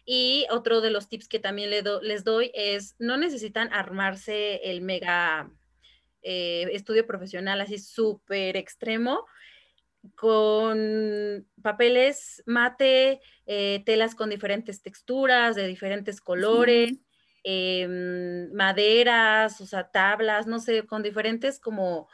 y 0.05 0.45
otro 0.49 0.81
de 0.81 0.91
los 0.91 1.07
tips 1.07 1.27
que 1.27 1.39
también 1.39 1.69
le 1.69 1.81
do, 1.81 2.01
les 2.01 2.23
doy 2.23 2.51
es, 2.53 2.95
no 2.99 3.17
necesitan 3.17 3.71
armarse 3.73 4.61
el 4.69 4.81
mega 4.81 5.51
eh, 6.21 6.67
estudio 6.73 7.05
profesional 7.07 7.61
así 7.61 7.77
súper 7.77 8.57
extremo, 8.57 9.25
con 10.15 11.47
papeles 11.61 12.43
mate, 12.45 13.21
eh, 13.45 13.83
telas 13.85 14.15
con 14.15 14.29
diferentes 14.29 14.81
texturas, 14.81 15.55
de 15.55 15.67
diferentes 15.67 16.21
colores, 16.21 16.91
sí. 16.91 17.03
eh, 17.43 18.47
maderas, 18.53 19.61
o 19.61 19.65
sea, 19.65 19.91
tablas, 19.91 20.47
no 20.47 20.59
sé, 20.59 20.85
con 20.85 21.03
diferentes 21.03 21.59
como 21.59 22.07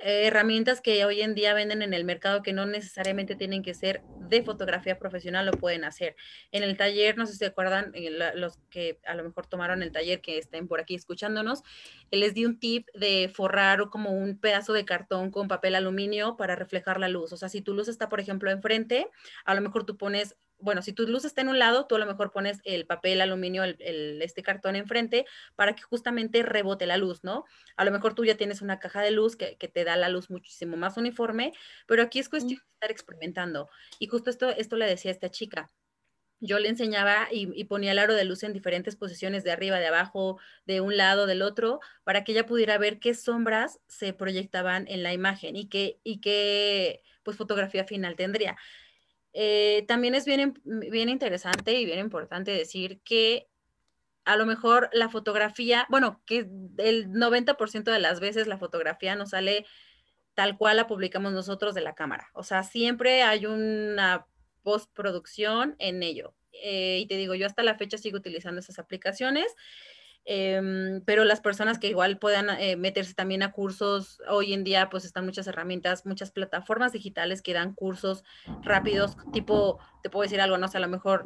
eh, 0.00 0.26
herramientas 0.26 0.80
que 0.80 1.04
hoy 1.04 1.20
en 1.20 1.34
día 1.34 1.54
venden 1.54 1.82
en 1.82 1.94
el 1.94 2.04
mercado 2.04 2.42
que 2.42 2.52
no 2.52 2.66
necesariamente 2.66 3.36
tienen 3.36 3.62
que 3.62 3.74
ser 3.74 4.02
de 4.28 4.42
fotografía 4.42 4.98
profesional, 4.98 5.46
lo 5.46 5.52
pueden 5.52 5.84
hacer. 5.84 6.16
En 6.52 6.62
el 6.62 6.76
taller, 6.76 7.18
no 7.18 7.26
sé 7.26 7.32
si 7.32 7.38
se 7.38 7.46
acuerdan, 7.46 7.90
eh, 7.94 8.10
los 8.34 8.58
que 8.70 8.98
a 9.04 9.14
lo 9.14 9.24
mejor 9.24 9.46
tomaron 9.46 9.82
el 9.82 9.92
taller, 9.92 10.20
que 10.20 10.38
estén 10.38 10.68
por 10.68 10.80
aquí 10.80 10.94
escuchándonos, 10.94 11.62
les 12.10 12.34
di 12.34 12.44
un 12.44 12.58
tip 12.58 12.88
de 12.94 13.30
forrar 13.32 13.88
como 13.90 14.10
un 14.10 14.38
pedazo 14.38 14.72
de 14.72 14.84
cartón 14.84 15.30
con 15.30 15.48
papel 15.48 15.74
aluminio 15.74 16.36
para 16.36 16.56
reflejar 16.56 16.98
la 16.98 17.08
luz. 17.08 17.32
O 17.32 17.36
sea, 17.36 17.48
si 17.48 17.60
tu 17.60 17.74
luz 17.74 17.88
está, 17.88 18.08
por 18.08 18.20
ejemplo, 18.20 18.50
enfrente, 18.50 19.08
a 19.44 19.54
lo 19.54 19.60
mejor 19.60 19.84
tú 19.84 19.96
pones 19.96 20.36
bueno, 20.60 20.82
si 20.82 20.92
tu 20.92 21.06
luz 21.06 21.24
está 21.24 21.40
en 21.40 21.48
un 21.48 21.58
lado, 21.58 21.86
tú 21.86 21.96
a 21.96 21.98
lo 21.98 22.06
mejor 22.06 22.32
pones 22.32 22.60
el 22.64 22.86
papel 22.86 23.20
aluminio, 23.20 23.64
el, 23.64 23.76
el, 23.80 24.22
este 24.22 24.42
cartón 24.42 24.76
enfrente 24.76 25.26
para 25.56 25.74
que 25.74 25.82
justamente 25.82 26.42
rebote 26.42 26.86
la 26.86 26.96
luz, 26.96 27.24
¿no? 27.24 27.44
A 27.76 27.84
lo 27.84 27.90
mejor 27.90 28.14
tú 28.14 28.24
ya 28.24 28.36
tienes 28.36 28.62
una 28.62 28.78
caja 28.78 29.02
de 29.02 29.10
luz 29.10 29.36
que, 29.36 29.56
que 29.56 29.68
te 29.68 29.84
da 29.84 29.96
la 29.96 30.08
luz 30.08 30.30
muchísimo 30.30 30.76
más 30.76 30.96
uniforme, 30.96 31.52
pero 31.86 32.02
aquí 32.02 32.18
es 32.18 32.28
cuestión 32.28 32.58
de 32.58 32.72
estar 32.74 32.90
experimentando. 32.90 33.68
Y 33.98 34.06
justo 34.08 34.30
esto, 34.30 34.50
esto 34.50 34.76
le 34.76 34.86
decía 34.86 35.10
a 35.10 35.14
esta 35.14 35.30
chica. 35.30 35.70
yo 36.40 36.58
le 36.58 36.68
enseñaba 36.70 37.28
y, 37.30 37.64
ponía 37.64 37.92
el 37.92 37.98
aro 37.98 38.14
de 38.14 38.24
luz 38.24 38.42
en 38.42 38.54
diferentes 38.54 38.96
posiciones 38.96 39.44
de 39.44 39.52
arriba, 39.52 39.78
de 39.78 39.88
abajo, 39.88 40.38
de 40.64 40.80
un 40.80 40.96
lado, 40.96 41.26
del 41.26 41.42
otro, 41.42 41.80
para 42.02 42.24
que 42.24 42.32
ella 42.32 42.46
pudiera 42.46 42.78
ver 42.78 42.98
qué 42.98 43.14
sombras 43.14 43.78
se 43.88 44.14
proyectaban 44.14 44.86
en 44.88 45.02
la 45.02 45.12
imagen 45.12 45.54
y 45.56 45.68
qué, 45.68 46.00
y 46.02 46.20
qué 46.20 47.02
pues, 47.22 47.36
fotografía 47.36 47.84
final 47.84 48.16
tendría. 48.16 48.56
Eh, 49.32 49.84
también 49.86 50.14
es 50.14 50.24
bien, 50.24 50.60
bien 50.64 51.08
interesante 51.08 51.74
y 51.74 51.84
bien 51.84 51.98
importante 51.98 52.50
decir 52.50 53.00
que 53.04 53.48
a 54.24 54.36
lo 54.36 54.46
mejor 54.46 54.90
la 54.92 55.08
fotografía, 55.08 55.86
bueno, 55.88 56.22
que 56.26 56.48
el 56.78 57.08
90% 57.10 57.90
de 57.90 57.98
las 57.98 58.20
veces 58.20 58.46
la 58.46 58.58
fotografía 58.58 59.16
no 59.16 59.26
sale 59.26 59.66
tal 60.34 60.56
cual 60.56 60.76
la 60.76 60.86
publicamos 60.86 61.32
nosotros 61.32 61.74
de 61.74 61.80
la 61.80 61.94
cámara. 61.94 62.30
O 62.34 62.42
sea, 62.42 62.62
siempre 62.62 63.22
hay 63.22 63.46
una 63.46 64.26
postproducción 64.62 65.76
en 65.78 66.02
ello. 66.02 66.34
Eh, 66.52 66.98
y 67.00 67.06
te 67.06 67.16
digo, 67.16 67.34
yo 67.34 67.46
hasta 67.46 67.62
la 67.62 67.76
fecha 67.76 67.98
sigo 67.98 68.18
utilizando 68.18 68.60
esas 68.60 68.78
aplicaciones, 68.78 69.54
em, 70.24 71.02
pero 71.04 71.24
las 71.24 71.40
personas 71.40 71.78
que 71.78 71.88
igual 71.88 72.18
puedan 72.18 72.50
eh, 72.50 72.76
meterse 72.76 73.14
también 73.14 73.42
a 73.42 73.52
cursos, 73.52 74.20
hoy 74.28 74.52
en 74.52 74.64
día 74.64 74.88
pues 74.90 75.04
están 75.04 75.24
muchas 75.24 75.46
herramientas, 75.46 76.06
muchas 76.06 76.30
plataformas 76.30 76.92
digitales 76.92 77.42
que 77.42 77.54
dan 77.54 77.74
cursos 77.74 78.24
rápidos, 78.62 79.16
tipo, 79.32 79.78
te 80.02 80.10
puedo 80.10 80.22
decir 80.22 80.40
algo, 80.40 80.58
no 80.58 80.68
sé, 80.68 80.78
a 80.78 80.80
lo 80.80 80.88
mejor 80.88 81.24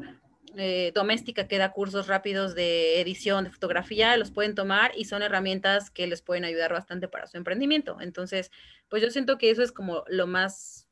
eh, 0.57 0.93
doméstica 0.95 1.49
que 1.49 1.59
da 1.59 1.73
cursos 1.73 2.07
rápidos 2.07 2.55
de 2.55 3.01
edición, 3.01 3.45
de 3.45 3.51
fotografía, 3.51 4.17
los 4.17 4.31
pueden 4.31 4.55
tomar 4.55 4.93
y 4.97 5.07
son 5.07 5.23
herramientas 5.23 5.91
que 5.91 6.07
les 6.07 6.23
pueden 6.23 6.45
ayudar 6.45 6.73
bastante 6.73 7.09
para 7.09 7.27
su 7.27 7.37
emprendimiento. 7.37 7.97
Entonces, 8.01 8.53
pues 8.89 9.03
yo 9.03 9.11
siento 9.11 9.37
que 9.37 9.51
eso 9.51 9.63
es 9.63 9.73
como 9.73 10.05
lo 10.07 10.29
más 10.29 10.84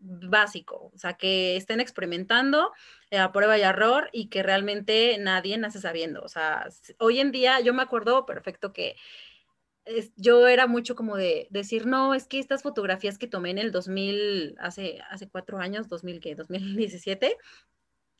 básico, 0.00 0.90
o 0.94 0.98
sea, 0.98 1.14
que 1.14 1.56
estén 1.56 1.80
experimentando 1.80 2.72
eh, 3.10 3.18
a 3.18 3.32
prueba 3.32 3.58
y 3.58 3.62
error 3.62 4.08
y 4.12 4.28
que 4.28 4.42
realmente 4.42 5.16
nadie 5.18 5.58
nace 5.58 5.80
sabiendo. 5.80 6.22
O 6.22 6.28
sea, 6.28 6.68
hoy 6.98 7.20
en 7.20 7.32
día 7.32 7.60
yo 7.60 7.74
me 7.74 7.82
acuerdo 7.82 8.26
perfecto 8.26 8.72
que 8.72 8.96
yo 10.16 10.46
era 10.46 10.66
mucho 10.66 10.94
como 10.94 11.16
de 11.16 11.48
decir, 11.50 11.86
no, 11.86 12.14
es 12.14 12.26
que 12.26 12.38
estas 12.38 12.62
fotografías 12.62 13.18
que 13.18 13.26
tomé 13.26 13.50
en 13.50 13.58
el 13.58 13.72
2000, 13.72 14.56
hace, 14.58 15.00
hace 15.10 15.28
cuatro 15.28 15.58
años, 15.58 15.88
2000, 15.88 16.20
¿qué? 16.20 16.34
2017, 16.34 17.36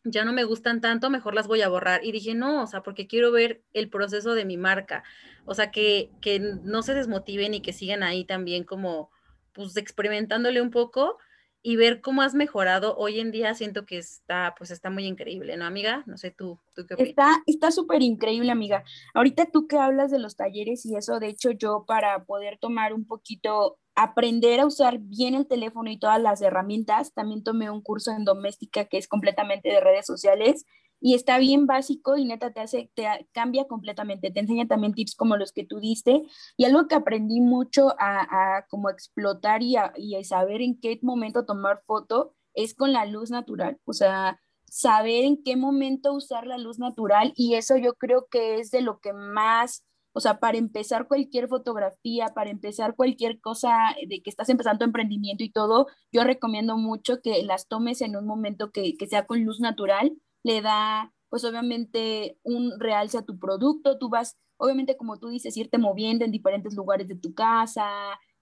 ya 0.04 0.24
no 0.24 0.32
me 0.32 0.44
gustan 0.44 0.80
tanto, 0.80 1.10
mejor 1.10 1.34
las 1.34 1.46
voy 1.46 1.62
a 1.62 1.68
borrar. 1.68 2.04
Y 2.04 2.12
dije, 2.12 2.34
no, 2.34 2.62
o 2.62 2.66
sea, 2.66 2.82
porque 2.82 3.06
quiero 3.06 3.30
ver 3.30 3.62
el 3.72 3.90
proceso 3.90 4.34
de 4.34 4.44
mi 4.44 4.56
marca. 4.56 5.04
O 5.44 5.54
sea, 5.54 5.70
que, 5.70 6.10
que 6.20 6.40
no 6.40 6.82
se 6.82 6.94
desmotiven 6.94 7.54
y 7.54 7.60
que 7.60 7.72
sigan 7.72 8.02
ahí 8.02 8.24
también 8.24 8.64
como, 8.64 9.10
pues, 9.52 9.76
experimentándole 9.76 10.62
un 10.62 10.70
poco 10.70 11.18
y 11.62 11.77
ver 11.77 12.01
cómo 12.01 12.23
has 12.23 12.35
mejorado 12.35 12.96
hoy 12.96 13.20
en 13.20 13.31
día 13.31 13.55
siento 13.55 13.85
que 13.85 13.99
está 13.99 14.55
pues 14.57 14.70
está 14.70 14.90
muy 14.90 15.07
increíble, 15.07 15.57
¿no, 15.57 15.66
amiga? 15.66 16.03
No 16.07 16.16
sé 16.16 16.31
tú, 16.31 16.59
tú 16.75 16.87
qué 16.87 16.94
opinas. 16.94 17.11
Está 17.11 17.42
está 17.46 17.70
súper 17.70 18.03
increíble, 18.03 18.51
amiga. 18.51 18.85
Ahorita 19.14 19.46
tú 19.46 19.66
que 19.66 19.77
hablas 19.77 20.11
de 20.11 20.18
los 20.18 20.37
talleres 20.37 20.87
y 20.87 20.96
eso, 20.96 21.20
de 21.20 21.29
hecho 21.29 21.51
yo 21.51 21.85
para 21.87 22.25
poder 22.25 22.59
tomar 22.59 22.94
un 22.94 23.07
poquito 23.07 23.79
aprender 23.94 24.61
a 24.61 24.66
usar 24.66 24.99
bien 24.99 25.35
el 25.35 25.46
teléfono 25.46 25.90
y 25.90 25.99
todas 25.99 26.20
las 26.20 26.40
herramientas, 26.40 27.12
también 27.12 27.44
tomé 27.44 27.70
un 27.70 27.83
curso 27.83 28.12
en 28.12 28.25
doméstica 28.25 28.87
que 28.87 28.96
es 28.96 29.09
completamente 29.09 29.68
de 29.68 29.81
redes 29.81 30.07
sociales 30.07 30.64
y 31.00 31.14
está 31.14 31.38
bien 31.38 31.66
básico 31.66 32.16
y 32.16 32.24
neta 32.26 32.52
te 32.52 32.60
hace, 32.60 32.90
te 32.94 33.06
cambia 33.32 33.66
completamente, 33.66 34.30
te 34.30 34.40
enseña 34.40 34.66
también 34.66 34.92
tips 34.92 35.14
como 35.16 35.36
los 35.36 35.52
que 35.52 35.64
tú 35.64 35.80
diste. 35.80 36.22
Y 36.56 36.64
algo 36.64 36.86
que 36.88 36.94
aprendí 36.94 37.40
mucho 37.40 37.94
a, 37.98 38.66
como 38.68 38.90
explotar 38.90 39.62
y 39.62 39.76
a, 39.76 39.92
y 39.96 40.22
saber 40.24 40.60
en 40.60 40.78
qué 40.78 40.98
momento 41.02 41.46
tomar 41.46 41.82
foto 41.86 42.34
es 42.54 42.74
con 42.74 42.92
la 42.92 43.06
luz 43.06 43.30
natural, 43.30 43.78
o 43.84 43.92
sea, 43.92 44.40
saber 44.66 45.24
en 45.24 45.42
qué 45.42 45.56
momento 45.56 46.12
usar 46.12 46.46
la 46.46 46.58
luz 46.58 46.78
natural 46.78 47.32
y 47.36 47.54
eso 47.54 47.76
yo 47.76 47.94
creo 47.94 48.26
que 48.30 48.56
es 48.60 48.70
de 48.70 48.82
lo 48.82 49.00
que 49.00 49.12
más, 49.12 49.84
o 50.12 50.20
sea, 50.20 50.40
para 50.40 50.58
empezar 50.58 51.08
cualquier 51.08 51.48
fotografía, 51.48 52.28
para 52.34 52.50
empezar 52.50 52.96
cualquier 52.96 53.40
cosa 53.40 53.94
de 54.06 54.20
que 54.22 54.30
estás 54.30 54.48
empezando 54.48 54.84
emprendimiento 54.84 55.44
y 55.44 55.50
todo, 55.50 55.86
yo 56.12 56.24
recomiendo 56.24 56.76
mucho 56.76 57.20
que 57.22 57.42
las 57.44 57.68
tomes 57.68 58.00
en 58.00 58.16
un 58.16 58.26
momento 58.26 58.70
que, 58.72 58.96
que 58.96 59.06
sea 59.06 59.26
con 59.26 59.44
luz 59.44 59.60
natural 59.60 60.12
le 60.42 60.62
da, 60.62 61.12
pues 61.29 61.44
obviamente, 61.44 62.38
un 62.42 62.79
realce 62.79 63.18
a 63.18 63.24
tu 63.24 63.38
producto. 63.38 63.98
Tú 63.98 64.09
vas, 64.09 64.37
obviamente, 64.57 64.96
como 64.96 65.18
tú 65.18 65.29
dices, 65.29 65.57
irte 65.57 65.79
moviendo 65.79 66.24
en 66.24 66.33
diferentes 66.33 66.74
lugares 66.74 67.09
de 67.09 67.16
tu 67.16 67.35
casa, 67.35 67.88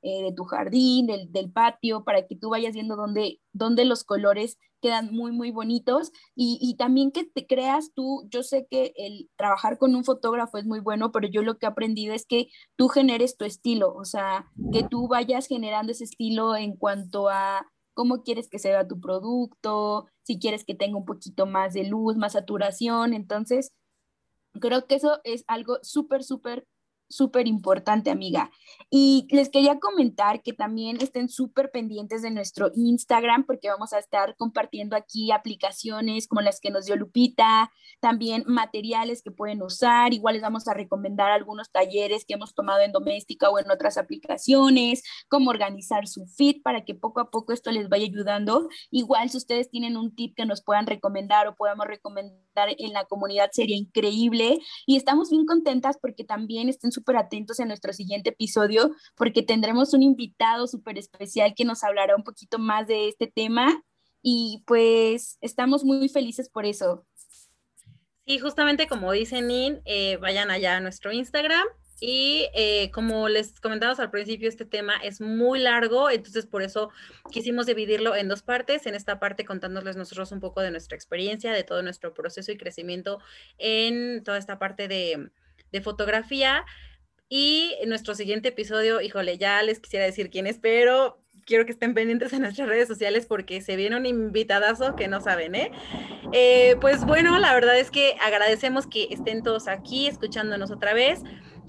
eh, 0.00 0.22
de 0.22 0.32
tu 0.32 0.44
jardín, 0.44 1.06
del, 1.06 1.32
del, 1.32 1.50
patio, 1.50 2.04
para 2.04 2.26
que 2.26 2.36
tú 2.36 2.50
vayas 2.50 2.72
viendo 2.74 2.94
dónde, 2.94 3.40
dónde 3.52 3.84
los 3.84 4.04
colores 4.04 4.56
quedan 4.80 5.12
muy, 5.12 5.32
muy 5.32 5.50
bonitos. 5.50 6.12
Y, 6.36 6.58
y, 6.60 6.76
también 6.76 7.10
que 7.10 7.24
te 7.24 7.46
creas 7.48 7.92
tú, 7.94 8.28
yo 8.30 8.44
sé 8.44 8.68
que 8.70 8.92
el 8.96 9.28
trabajar 9.36 9.76
con 9.76 9.96
un 9.96 10.04
fotógrafo 10.04 10.56
es 10.56 10.66
muy 10.66 10.78
bueno, 10.78 11.10
pero 11.10 11.26
yo 11.28 11.42
lo 11.42 11.58
que 11.58 11.66
he 11.66 11.68
aprendido 11.68 12.14
es 12.14 12.26
que 12.26 12.48
tú 12.76 12.88
generes 12.88 13.36
tu 13.36 13.44
estilo, 13.44 13.92
o 13.92 14.04
sea, 14.04 14.46
que 14.72 14.84
tú 14.84 15.08
vayas 15.08 15.48
generando 15.48 15.90
ese 15.90 16.04
estilo 16.04 16.54
en 16.54 16.76
cuanto 16.76 17.28
a 17.28 17.66
cómo 17.98 18.22
quieres 18.22 18.48
que 18.48 18.60
se 18.60 18.68
vea 18.68 18.86
tu 18.86 19.00
producto, 19.00 20.06
si 20.22 20.38
quieres 20.38 20.64
que 20.64 20.76
tenga 20.76 20.96
un 20.96 21.04
poquito 21.04 21.46
más 21.46 21.74
de 21.74 21.82
luz, 21.82 22.16
más 22.16 22.34
saturación. 22.34 23.12
Entonces, 23.12 23.72
creo 24.60 24.86
que 24.86 24.94
eso 24.94 25.18
es 25.24 25.42
algo 25.48 25.78
súper, 25.82 26.22
súper 26.22 26.64
súper 27.08 27.46
importante, 27.46 28.10
amiga. 28.10 28.50
Y 28.90 29.26
les 29.30 29.48
quería 29.48 29.78
comentar 29.78 30.42
que 30.42 30.52
también 30.52 30.98
estén 31.00 31.28
súper 31.28 31.70
pendientes 31.70 32.22
de 32.22 32.30
nuestro 32.30 32.70
Instagram 32.74 33.44
porque 33.44 33.68
vamos 33.68 33.92
a 33.92 33.98
estar 33.98 34.36
compartiendo 34.36 34.96
aquí 34.96 35.30
aplicaciones 35.30 36.26
como 36.26 36.40
las 36.40 36.60
que 36.60 36.70
nos 36.70 36.86
dio 36.86 36.96
Lupita, 36.96 37.70
también 38.00 38.44
materiales 38.46 39.22
que 39.22 39.30
pueden 39.30 39.62
usar. 39.62 40.14
Igual 40.14 40.34
les 40.34 40.42
vamos 40.42 40.68
a 40.68 40.74
recomendar 40.74 41.30
algunos 41.30 41.70
talleres 41.70 42.24
que 42.24 42.34
hemos 42.34 42.54
tomado 42.54 42.80
en 42.80 42.92
doméstica 42.92 43.50
o 43.50 43.58
en 43.58 43.70
otras 43.70 43.98
aplicaciones, 43.98 45.02
cómo 45.28 45.50
organizar 45.50 46.06
su 46.06 46.26
feed 46.26 46.62
para 46.62 46.84
que 46.84 46.94
poco 46.94 47.20
a 47.20 47.30
poco 47.30 47.52
esto 47.52 47.70
les 47.70 47.88
vaya 47.88 48.04
ayudando. 48.04 48.68
Igual 48.90 49.30
si 49.30 49.38
ustedes 49.38 49.70
tienen 49.70 49.96
un 49.96 50.14
tip 50.14 50.34
que 50.36 50.46
nos 50.46 50.62
puedan 50.62 50.86
recomendar 50.86 51.48
o 51.48 51.54
podamos 51.54 51.86
recomendar 51.86 52.38
en 52.78 52.92
la 52.92 53.04
comunidad 53.04 53.50
sería 53.52 53.76
increíble. 53.76 54.58
Y 54.86 54.96
estamos 54.96 55.30
bien 55.30 55.46
contentas 55.46 55.98
porque 56.00 56.24
también 56.24 56.68
estén 56.68 56.92
súper 56.98 57.16
atentos 57.16 57.60
en 57.60 57.68
nuestro 57.68 57.92
siguiente 57.92 58.30
episodio 58.30 58.90
porque 59.16 59.42
tendremos 59.42 59.94
un 59.94 60.02
invitado 60.02 60.66
súper 60.66 60.98
especial 60.98 61.54
que 61.56 61.64
nos 61.64 61.84
hablará 61.84 62.16
un 62.16 62.24
poquito 62.24 62.58
más 62.58 62.86
de 62.86 63.08
este 63.08 63.26
tema 63.26 63.82
y 64.22 64.62
pues 64.66 65.38
estamos 65.40 65.84
muy 65.84 66.08
felices 66.08 66.48
por 66.48 66.66
eso. 66.66 67.06
Sí, 68.26 68.38
justamente 68.38 68.86
como 68.86 69.12
dice 69.12 69.40
Nin, 69.40 69.80
eh, 69.84 70.18
vayan 70.18 70.50
allá 70.50 70.76
a 70.76 70.80
nuestro 70.80 71.12
Instagram 71.12 71.66
y 72.00 72.48
eh, 72.54 72.90
como 72.92 73.28
les 73.28 73.60
comentamos 73.60 73.98
al 73.98 74.10
principio, 74.10 74.48
este 74.48 74.64
tema 74.64 74.94
es 75.02 75.20
muy 75.20 75.58
largo, 75.58 76.10
entonces 76.10 76.46
por 76.46 76.62
eso 76.62 76.90
quisimos 77.30 77.66
dividirlo 77.66 78.14
en 78.14 78.28
dos 78.28 78.42
partes. 78.42 78.86
En 78.86 78.94
esta 78.94 79.18
parte 79.18 79.44
contándoles 79.44 79.96
nosotros 79.96 80.30
un 80.30 80.40
poco 80.40 80.60
de 80.60 80.70
nuestra 80.70 80.96
experiencia, 80.96 81.52
de 81.52 81.64
todo 81.64 81.82
nuestro 81.82 82.14
proceso 82.14 82.52
y 82.52 82.56
crecimiento 82.56 83.18
en 83.58 84.22
toda 84.22 84.38
esta 84.38 84.58
parte 84.58 84.86
de, 84.86 85.30
de 85.72 85.80
fotografía. 85.80 86.64
Y 87.28 87.76
nuestro 87.86 88.14
siguiente 88.14 88.48
episodio, 88.48 89.00
híjole, 89.00 89.38
ya 89.38 89.62
les 89.62 89.80
quisiera 89.80 90.04
decir 90.04 90.30
quién 90.30 90.46
es, 90.46 90.58
pero 90.58 91.22
quiero 91.44 91.64
que 91.64 91.72
estén 91.72 91.94
pendientes 91.94 92.32
en 92.32 92.42
nuestras 92.42 92.68
redes 92.68 92.88
sociales 92.88 93.26
porque 93.26 93.60
se 93.62 93.76
viene 93.76 93.96
un 93.96 94.06
invitadazo 94.06 94.96
que 94.96 95.08
no 95.08 95.20
saben, 95.20 95.54
¿eh? 95.54 95.70
¿eh? 96.32 96.76
Pues 96.80 97.04
bueno, 97.04 97.38
la 97.38 97.54
verdad 97.54 97.78
es 97.78 97.90
que 97.90 98.16
agradecemos 98.20 98.86
que 98.86 99.08
estén 99.10 99.42
todos 99.42 99.66
aquí 99.66 100.06
escuchándonos 100.06 100.70
otra 100.70 100.92
vez. 100.92 101.20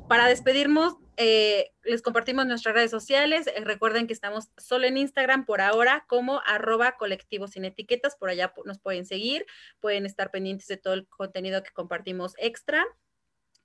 Para 0.09 0.27
despedirnos, 0.27 0.95
eh, 1.17 1.71
les 1.83 2.01
compartimos 2.01 2.45
nuestras 2.45 2.73
redes 2.73 2.91
sociales. 2.91 3.47
Eh, 3.47 3.61
recuerden 3.63 4.07
que 4.07 4.13
estamos 4.13 4.49
solo 4.57 4.87
en 4.87 4.97
Instagram 4.97 5.45
por 5.45 5.61
ahora 5.61 6.05
como 6.07 6.41
arroba 6.45 6.97
colectivo 6.97 7.47
sin 7.47 7.65
etiquetas. 7.65 8.15
Por 8.15 8.29
allá 8.29 8.53
nos 8.65 8.79
pueden 8.79 9.05
seguir, 9.05 9.45
pueden 9.81 10.05
estar 10.05 10.31
pendientes 10.31 10.67
de 10.67 10.77
todo 10.77 10.93
el 10.93 11.07
contenido 11.07 11.61
que 11.61 11.71
compartimos 11.71 12.33
extra. 12.37 12.85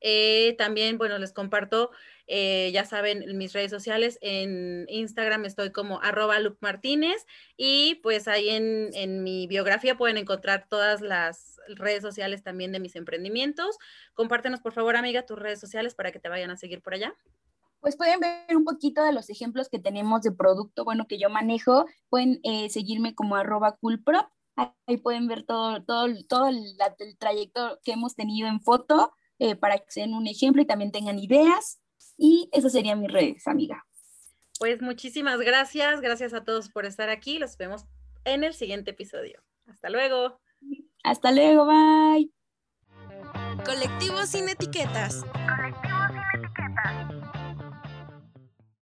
Eh, 0.07 0.55
también, 0.59 0.99
bueno, 0.99 1.17
les 1.17 1.33
comparto, 1.33 1.91
eh, 2.27 2.71
ya 2.75 2.85
saben, 2.85 3.39
mis 3.39 3.55
redes 3.55 3.71
sociales. 3.71 4.19
En 4.21 4.85
Instagram 4.91 5.47
estoy 5.47 5.73
como 5.73 5.99
arroba 6.03 6.39
Luke 6.41 6.59
Martínez 6.61 7.25
y 7.57 7.95
pues 8.03 8.29
ahí 8.29 8.51
en, 8.51 8.91
en, 8.93 9.23
mi 9.23 9.47
biografía 9.47 9.97
pueden 9.97 10.19
encontrar 10.19 10.67
todas 10.69 11.01
las 11.01 11.59
redes 11.69 12.03
sociales 12.03 12.43
también 12.43 12.71
de 12.71 12.81
mis 12.81 12.97
emprendimientos. 12.97 13.79
Compártenos, 14.13 14.61
por 14.61 14.75
favor, 14.75 14.95
amiga, 14.95 15.25
tus 15.25 15.39
redes 15.39 15.59
sociales 15.59 15.95
para 15.95 16.13
que 16.13 16.21
te 16.21 16.29
vayan 16.29 16.51
a 16.51 16.59
seguir 16.59 16.83
por 16.83 16.93
allá. 16.93 17.15
Pues 17.81 17.97
pueden 17.97 18.21
ver 18.21 18.55
un 18.55 18.65
poquito 18.65 19.03
de 19.03 19.13
los 19.13 19.31
ejemplos 19.31 19.71
que 19.71 19.79
tenemos 19.79 20.21
de 20.21 20.33
producto, 20.33 20.85
bueno, 20.85 21.07
que 21.07 21.17
yo 21.17 21.31
manejo. 21.31 21.87
Pueden 22.11 22.41
eh, 22.43 22.69
seguirme 22.69 23.15
como 23.15 23.37
arroba 23.37 23.79
coolprop. 23.79 24.27
Ahí 24.87 24.99
pueden 24.99 25.29
ver 25.29 25.45
todo, 25.45 25.83
todo, 25.83 26.09
todo 26.29 26.49
el, 26.49 26.77
el 26.99 27.17
trayecto 27.17 27.81
que 27.83 27.93
hemos 27.93 28.15
tenido 28.15 28.49
en 28.49 28.61
foto 28.61 29.15
eh, 29.39 29.57
para 29.57 29.79
que 29.79 29.91
sean 29.91 30.15
un 30.15 30.27
ejemplo 30.27 30.63
y 30.63 30.67
también 30.67 30.93
tengan 30.93 31.19
ideas. 31.19 31.81
Y 32.17 32.49
esas 32.53 32.73
serían 32.73 33.01
mis 33.01 33.13
redes, 33.13 33.47
amiga. 33.47 33.85
Pues 34.59 34.81
muchísimas 34.81 35.39
gracias. 35.41 36.01
Gracias 36.01 36.33
a 36.33 36.45
todos 36.45 36.69
por 36.69 36.87
estar 36.87 37.09
aquí. 37.09 37.39
Los 37.39 37.57
vemos 37.57 37.87
en 38.25 38.45
el 38.45 38.55
siguiente 38.55 38.93
episodio. 38.93 39.43
Hasta 39.67 39.91
luego. 39.91 40.41
Hasta 41.03 41.33
luego, 41.33 41.67
bye. 41.67 42.31
Colectivo 43.65 44.25
sin 44.27 44.49
etiquetas. 44.49 45.23
Colectivo 45.25 46.09
sin 46.13 46.24